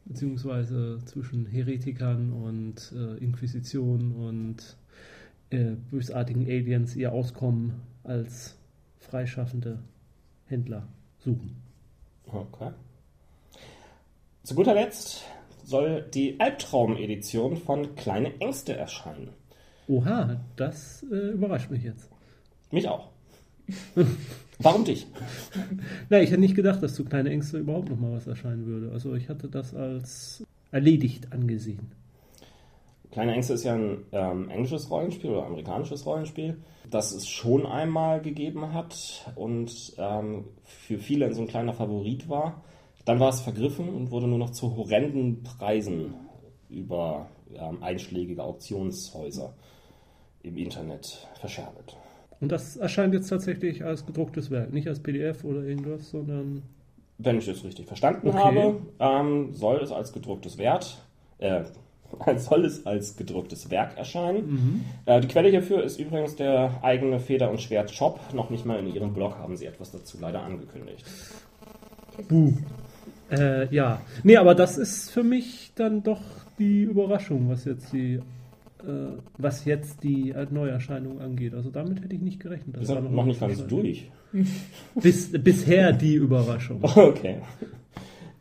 [0.05, 4.77] beziehungsweise zwischen Heretikern und äh, Inquisition und
[5.51, 7.73] äh, bösartigen Aliens ihr Auskommen
[8.03, 8.55] als
[8.99, 9.79] freischaffende
[10.45, 10.87] Händler
[11.19, 11.61] suchen.
[12.25, 12.71] Okay.
[14.43, 15.23] Zu guter Letzt
[15.63, 19.29] soll die Albtraum-Edition von Kleine Ängste erscheinen.
[19.87, 22.09] Oha, das äh, überrascht mich jetzt.
[22.71, 23.09] Mich auch.
[24.59, 25.07] Warum dich?
[26.09, 28.91] Na, ich hätte nicht gedacht, dass zu Kleine Ängste überhaupt noch mal was erscheinen würde.
[28.91, 31.91] Also ich hatte das als erledigt angesehen.
[33.11, 36.57] Kleine Ängste ist ja ein ähm, englisches Rollenspiel oder amerikanisches Rollenspiel,
[36.89, 42.29] das es schon einmal gegeben hat und ähm, für viele ein so ein kleiner Favorit
[42.29, 42.63] war.
[43.03, 46.13] Dann war es vergriffen und wurde nur noch zu horrenden Preisen
[46.69, 49.53] über ähm, einschlägige Auktionshäuser
[50.43, 51.97] im Internet verscherbelt.
[52.39, 56.63] Und das erscheint jetzt tatsächlich als gedrucktes Werk, nicht als PDF oder irgendwas, sondern.
[57.17, 58.37] Wenn ich das richtig verstanden okay.
[58.37, 61.05] habe, ähm, soll es als gedrucktes Wert,
[61.37, 61.63] äh,
[62.37, 64.51] soll es als gedrucktes Werk erscheinen.
[64.51, 64.81] Mhm.
[65.05, 68.19] Äh, die Quelle hierfür ist übrigens der eigene Feder- und Schwert-Shop.
[68.33, 71.05] Noch nicht mal in ihrem Blog haben sie etwas dazu leider angekündigt.
[72.27, 72.53] Buh.
[73.31, 74.01] Äh, ja.
[74.23, 76.21] Nee, aber das ist für mich dann doch
[76.59, 78.19] die Überraschung, was jetzt die
[78.83, 81.53] äh, was jetzt die Neuerscheinung angeht.
[81.53, 82.77] Also damit hätte ich nicht gerechnet.
[82.77, 84.09] Das war noch, noch nicht ganz durch.
[84.95, 86.81] Bis, bisher die Überraschung.
[86.95, 87.37] Okay.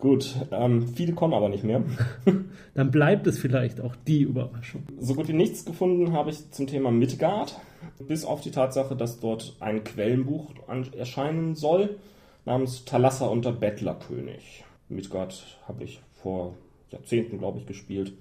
[0.00, 1.84] Gut, ähm, viele kommen aber nicht mehr.
[2.74, 4.84] Dann bleibt es vielleicht auch die Überraschung.
[4.98, 7.60] So gut wie nichts gefunden habe ich zum Thema Midgard,
[8.08, 10.54] bis auf die Tatsache, dass dort ein Quellenbuch
[10.96, 11.98] erscheinen soll,
[12.46, 14.64] namens Thalassa und der Bettlerkönig.
[14.88, 16.54] Midgard habe ich vor
[16.90, 18.14] Jahrzehnten, glaube ich, gespielt.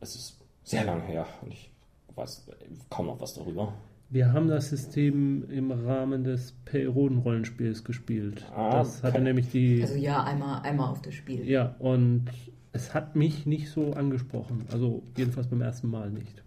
[0.00, 1.70] Es ist sehr lange her und ich
[2.14, 2.46] weiß
[2.88, 3.74] kaum noch was darüber.
[4.12, 8.44] Wir haben das System im Rahmen des Perioden-Rollenspiels gespielt.
[8.52, 9.82] Ah, das hatte nämlich die.
[9.82, 11.48] Also ja, einmal, einmal auf das Spiel.
[11.48, 12.24] Ja, und
[12.72, 14.66] es hat mich nicht so angesprochen.
[14.72, 16.42] Also jedenfalls beim ersten Mal nicht.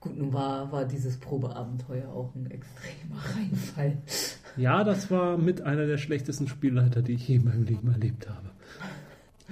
[0.00, 3.98] Gut, nun war, war dieses Probeabenteuer auch ein extremer Reinfall.
[4.56, 8.28] Ja, das war mit einer der schlechtesten Spielleiter, die ich je in meinem Leben erlebt
[8.28, 8.50] habe.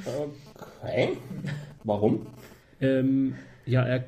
[0.05, 1.17] Okay.
[1.85, 2.27] Warum?
[2.81, 3.35] Ähm,
[3.67, 4.05] ja, er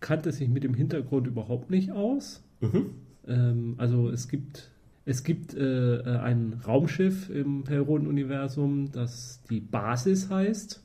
[0.00, 2.42] kannte sich mit dem Hintergrund überhaupt nicht aus.
[2.60, 2.90] Mhm.
[3.26, 4.70] Ähm, also es gibt,
[5.04, 10.82] es gibt äh, ein Raumschiff im Perron-Universum, das die Basis heißt.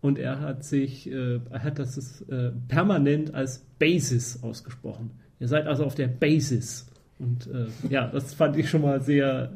[0.00, 5.10] Und er hat sich, äh, er hat das äh, permanent als Basis ausgesprochen.
[5.40, 6.86] Ihr seid also auf der Basis.
[7.18, 9.52] Und äh, ja, das fand ich schon mal sehr,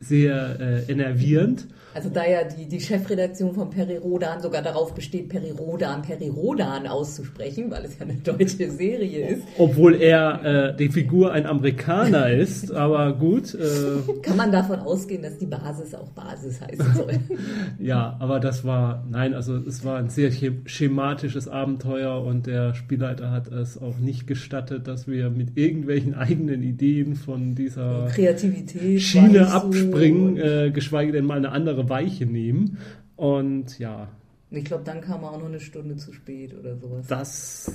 [0.00, 1.66] sehr äh, enervierend.
[1.96, 7.86] Also da ja die, die Chefredaktion von Perirodan sogar darauf besteht, Perirodan, Perirodan auszusprechen, weil
[7.86, 9.42] es ja eine deutsche Serie ist.
[9.56, 13.54] Obwohl er äh, die Figur ein Amerikaner ist, aber gut.
[13.54, 17.18] Äh, Kann man davon ausgehen, dass die Basis auch Basis heißen soll.
[17.78, 20.30] ja, aber das war, nein, also es war ein sehr
[20.66, 26.62] schematisches Abenteuer und der Spielleiter hat es auch nicht gestattet, dass wir mit irgendwelchen eigenen
[26.62, 32.78] Ideen von dieser Kreativität Schiene abspringen, äh, geschweige denn mal eine andere Weiche nehmen.
[33.16, 34.08] Und ja.
[34.50, 37.06] Ich glaube, dann kam er auch noch eine Stunde zu spät oder sowas.
[37.08, 37.70] Das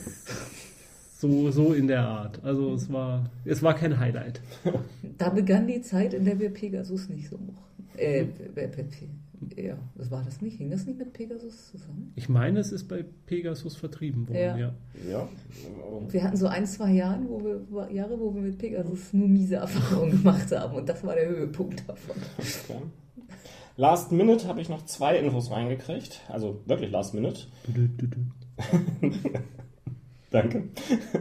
[1.22, 2.44] so, so in der Art.
[2.44, 4.42] Also es war, es war kein Highlight.
[5.18, 7.88] Da begann die Zeit, in der wir Pegasus nicht so mochten.
[7.96, 8.26] Äh,
[9.56, 10.58] ja, das war das nicht.
[10.58, 12.12] Hing das nicht mit Pegasus zusammen?
[12.16, 14.58] Ich meine, es ist bei Pegasus vertrieben worden, ja.
[14.58, 14.74] ja.
[15.08, 15.30] ja.
[16.10, 19.58] Wir hatten so ein, zwei Jahre wo, wir, Jahre, wo wir mit Pegasus nur miese
[19.58, 22.16] Erfahrungen gemacht haben und das war der Höhepunkt davon.
[22.38, 22.82] Okay.
[23.78, 26.22] Last Minute habe ich noch zwei Infos reingekriegt.
[26.30, 27.42] Also wirklich Last Minute.
[30.32, 30.70] Danke.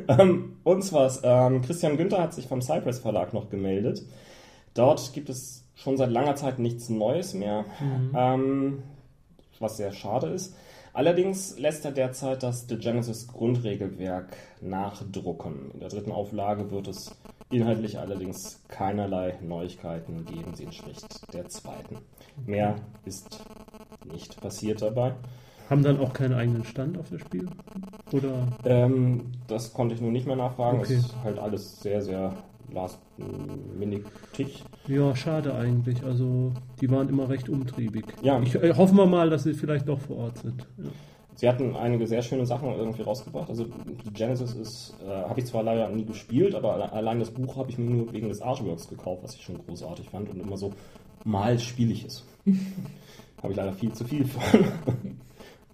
[0.08, 4.04] Ähm, und zwar, ähm, Christian Günther hat sich vom Cypress Verlag noch gemeldet.
[4.74, 8.12] Dort gibt es schon seit langer Zeit nichts Neues mehr, mhm.
[8.14, 8.82] ähm,
[9.58, 10.54] was sehr schade ist.
[10.92, 15.70] Allerdings lässt er derzeit das The Genesis Grundregelwerk nachdrucken.
[15.72, 17.14] In der dritten Auflage wird es
[17.50, 20.54] inhaltlich allerdings keinerlei Neuigkeiten geben.
[20.54, 21.98] Sie entspricht der zweiten.
[22.46, 23.40] Mehr ist
[24.12, 25.14] nicht passiert dabei.
[25.68, 27.46] Haben dann auch keinen eigenen Stand auf das Spiel?
[28.12, 28.48] Oder?
[28.64, 30.80] Ähm, das konnte ich nur nicht mehr nachfragen.
[30.80, 30.94] Okay.
[30.94, 32.34] Es ist halt alles sehr, sehr
[32.72, 34.64] last-minute-tig.
[34.88, 36.02] Ja, schade eigentlich.
[36.02, 38.04] Also, die waren immer recht umtriebig.
[38.22, 38.40] Ja.
[38.40, 40.66] Ich äh, hoffen wir mal, dass sie vielleicht doch vor Ort sind.
[40.78, 40.90] Ja.
[41.40, 43.48] Sie hatten einige sehr schöne Sachen irgendwie rausgebracht.
[43.48, 43.64] Also
[44.12, 47.78] Genesis ist, äh, habe ich zwar leider nie gespielt, aber allein das Buch habe ich
[47.78, 50.74] mir nur wegen des Artworks gekauft, was ich schon großartig fand und immer so
[51.24, 52.24] mal spielig ist.
[53.42, 54.42] habe ich leider viel zu viel von.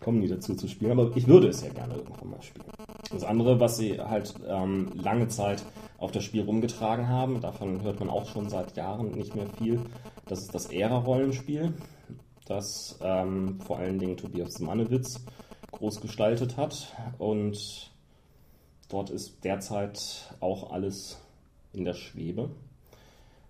[0.00, 2.66] Kommen nie dazu zu spielen, aber ich würde es ja gerne irgendwann mal spielen.
[3.10, 5.64] Das andere, was sie halt ähm, lange Zeit
[5.98, 9.80] auf das Spiel rumgetragen haben, davon hört man auch schon seit Jahren nicht mehr viel,
[10.26, 11.72] das ist das Ära-Rollenspiel,
[12.46, 15.24] das ähm, vor allen Dingen Tobias Mannewitz
[15.72, 16.92] groß gestaltet hat.
[17.18, 17.90] Und
[18.88, 21.20] dort ist derzeit auch alles
[21.72, 22.50] in der Schwebe.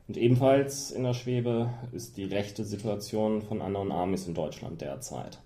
[0.08, 5.40] Und ebenfalls in der Schwebe ist die rechte Situation von anderen Armies in Deutschland derzeit.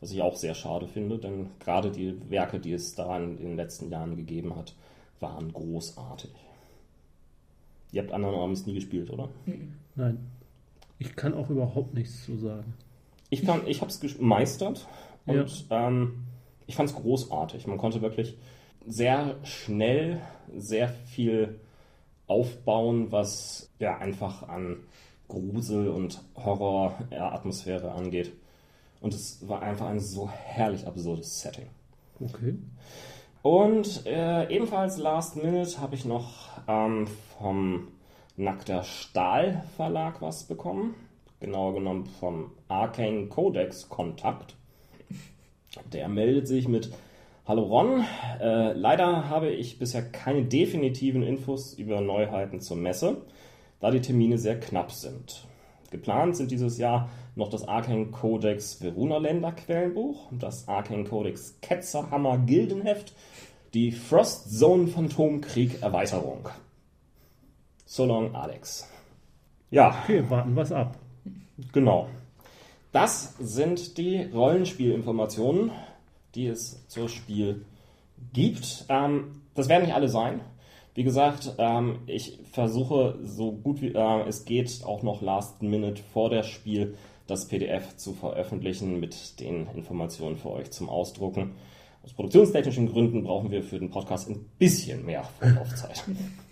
[0.00, 3.56] Was ich auch sehr schade finde, denn gerade die Werke, die es da in den
[3.56, 4.74] letzten Jahren gegeben hat,
[5.20, 6.30] waren großartig.
[7.92, 9.28] Ihr habt anderen Armies nie gespielt, oder?
[9.94, 10.18] Nein.
[10.98, 12.74] Ich kann auch überhaupt nichts zu sagen.
[13.28, 14.86] Ich, ich habe es gemeistert
[15.26, 15.88] und ja.
[15.88, 16.24] ähm,
[16.66, 17.66] ich fand es großartig.
[17.66, 18.36] Man konnte wirklich
[18.86, 20.20] sehr schnell
[20.56, 21.60] sehr viel
[22.32, 24.78] aufbauen, was ja einfach an
[25.28, 28.32] Grusel und Horror-Atmosphäre angeht.
[29.00, 31.66] Und es war einfach ein so herrlich absurdes Setting.
[32.20, 32.56] Okay.
[33.42, 37.06] Und äh, ebenfalls Last Minute habe ich noch ähm,
[37.38, 37.88] vom
[38.36, 40.94] Nackter Stahl Verlag was bekommen.
[41.40, 44.54] Genauer genommen vom Arcane Codex Kontakt.
[45.92, 46.92] Der meldet sich mit
[47.52, 48.02] Hallo Ron,
[48.40, 53.26] äh, leider habe ich bisher keine definitiven Infos über Neuheiten zur Messe,
[53.78, 55.46] da die Termine sehr knapp sind.
[55.90, 62.38] Geplant sind dieses Jahr noch das Arcane Codex Veruna Länder Quellenbuch, das Arcane Codex Ketzerhammer
[62.38, 63.12] Gildenheft,
[63.74, 66.48] die Frost Zone Phantomkrieg Erweiterung.
[67.84, 68.90] So long, Alex.
[69.70, 69.94] Ja.
[70.04, 70.96] Okay, warten wir ab.
[71.74, 72.08] Genau.
[72.92, 75.70] Das sind die Rollenspielinformationen,
[76.34, 77.64] die es zur Spiel
[78.32, 78.86] gibt.
[78.88, 80.40] Ähm, das werden nicht alle sein.
[80.94, 86.02] Wie gesagt, ähm, ich versuche so gut wie äh, es geht auch noch Last Minute
[86.12, 91.52] vor der Spiel das PDF zu veröffentlichen mit den Informationen für euch zum Ausdrucken.
[92.02, 96.04] Aus produktionstechnischen Gründen brauchen wir für den Podcast ein bisschen mehr Vorlaufzeit.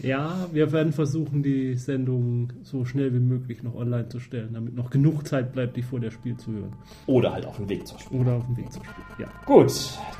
[0.00, 4.74] Ja, wir werden versuchen, die Sendung so schnell wie möglich noch online zu stellen, damit
[4.74, 6.72] noch genug Zeit bleibt, die vor der Spiel zu hören.
[7.06, 8.20] Oder halt auf dem Weg zur Spiel.
[8.20, 9.28] Oder auf dem Weg zur Spiel, ja.
[9.46, 9.72] Gut,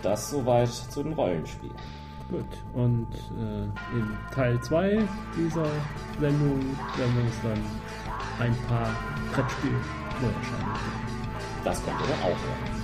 [0.03, 1.75] das soweit zu den Rollenspielen.
[2.31, 3.07] Gut, und
[3.39, 3.65] äh,
[3.97, 4.99] in Teil 2
[5.37, 5.67] dieser
[6.19, 6.59] Sendung
[6.97, 7.61] werden wir uns dann
[8.41, 8.91] ein paar
[9.33, 10.81] Brettspiel-Neuerscheinungen
[11.65, 12.76] Das kommt ihr dann auch hören.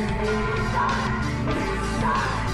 [0.00, 1.24] Stop!
[1.98, 2.49] Stop!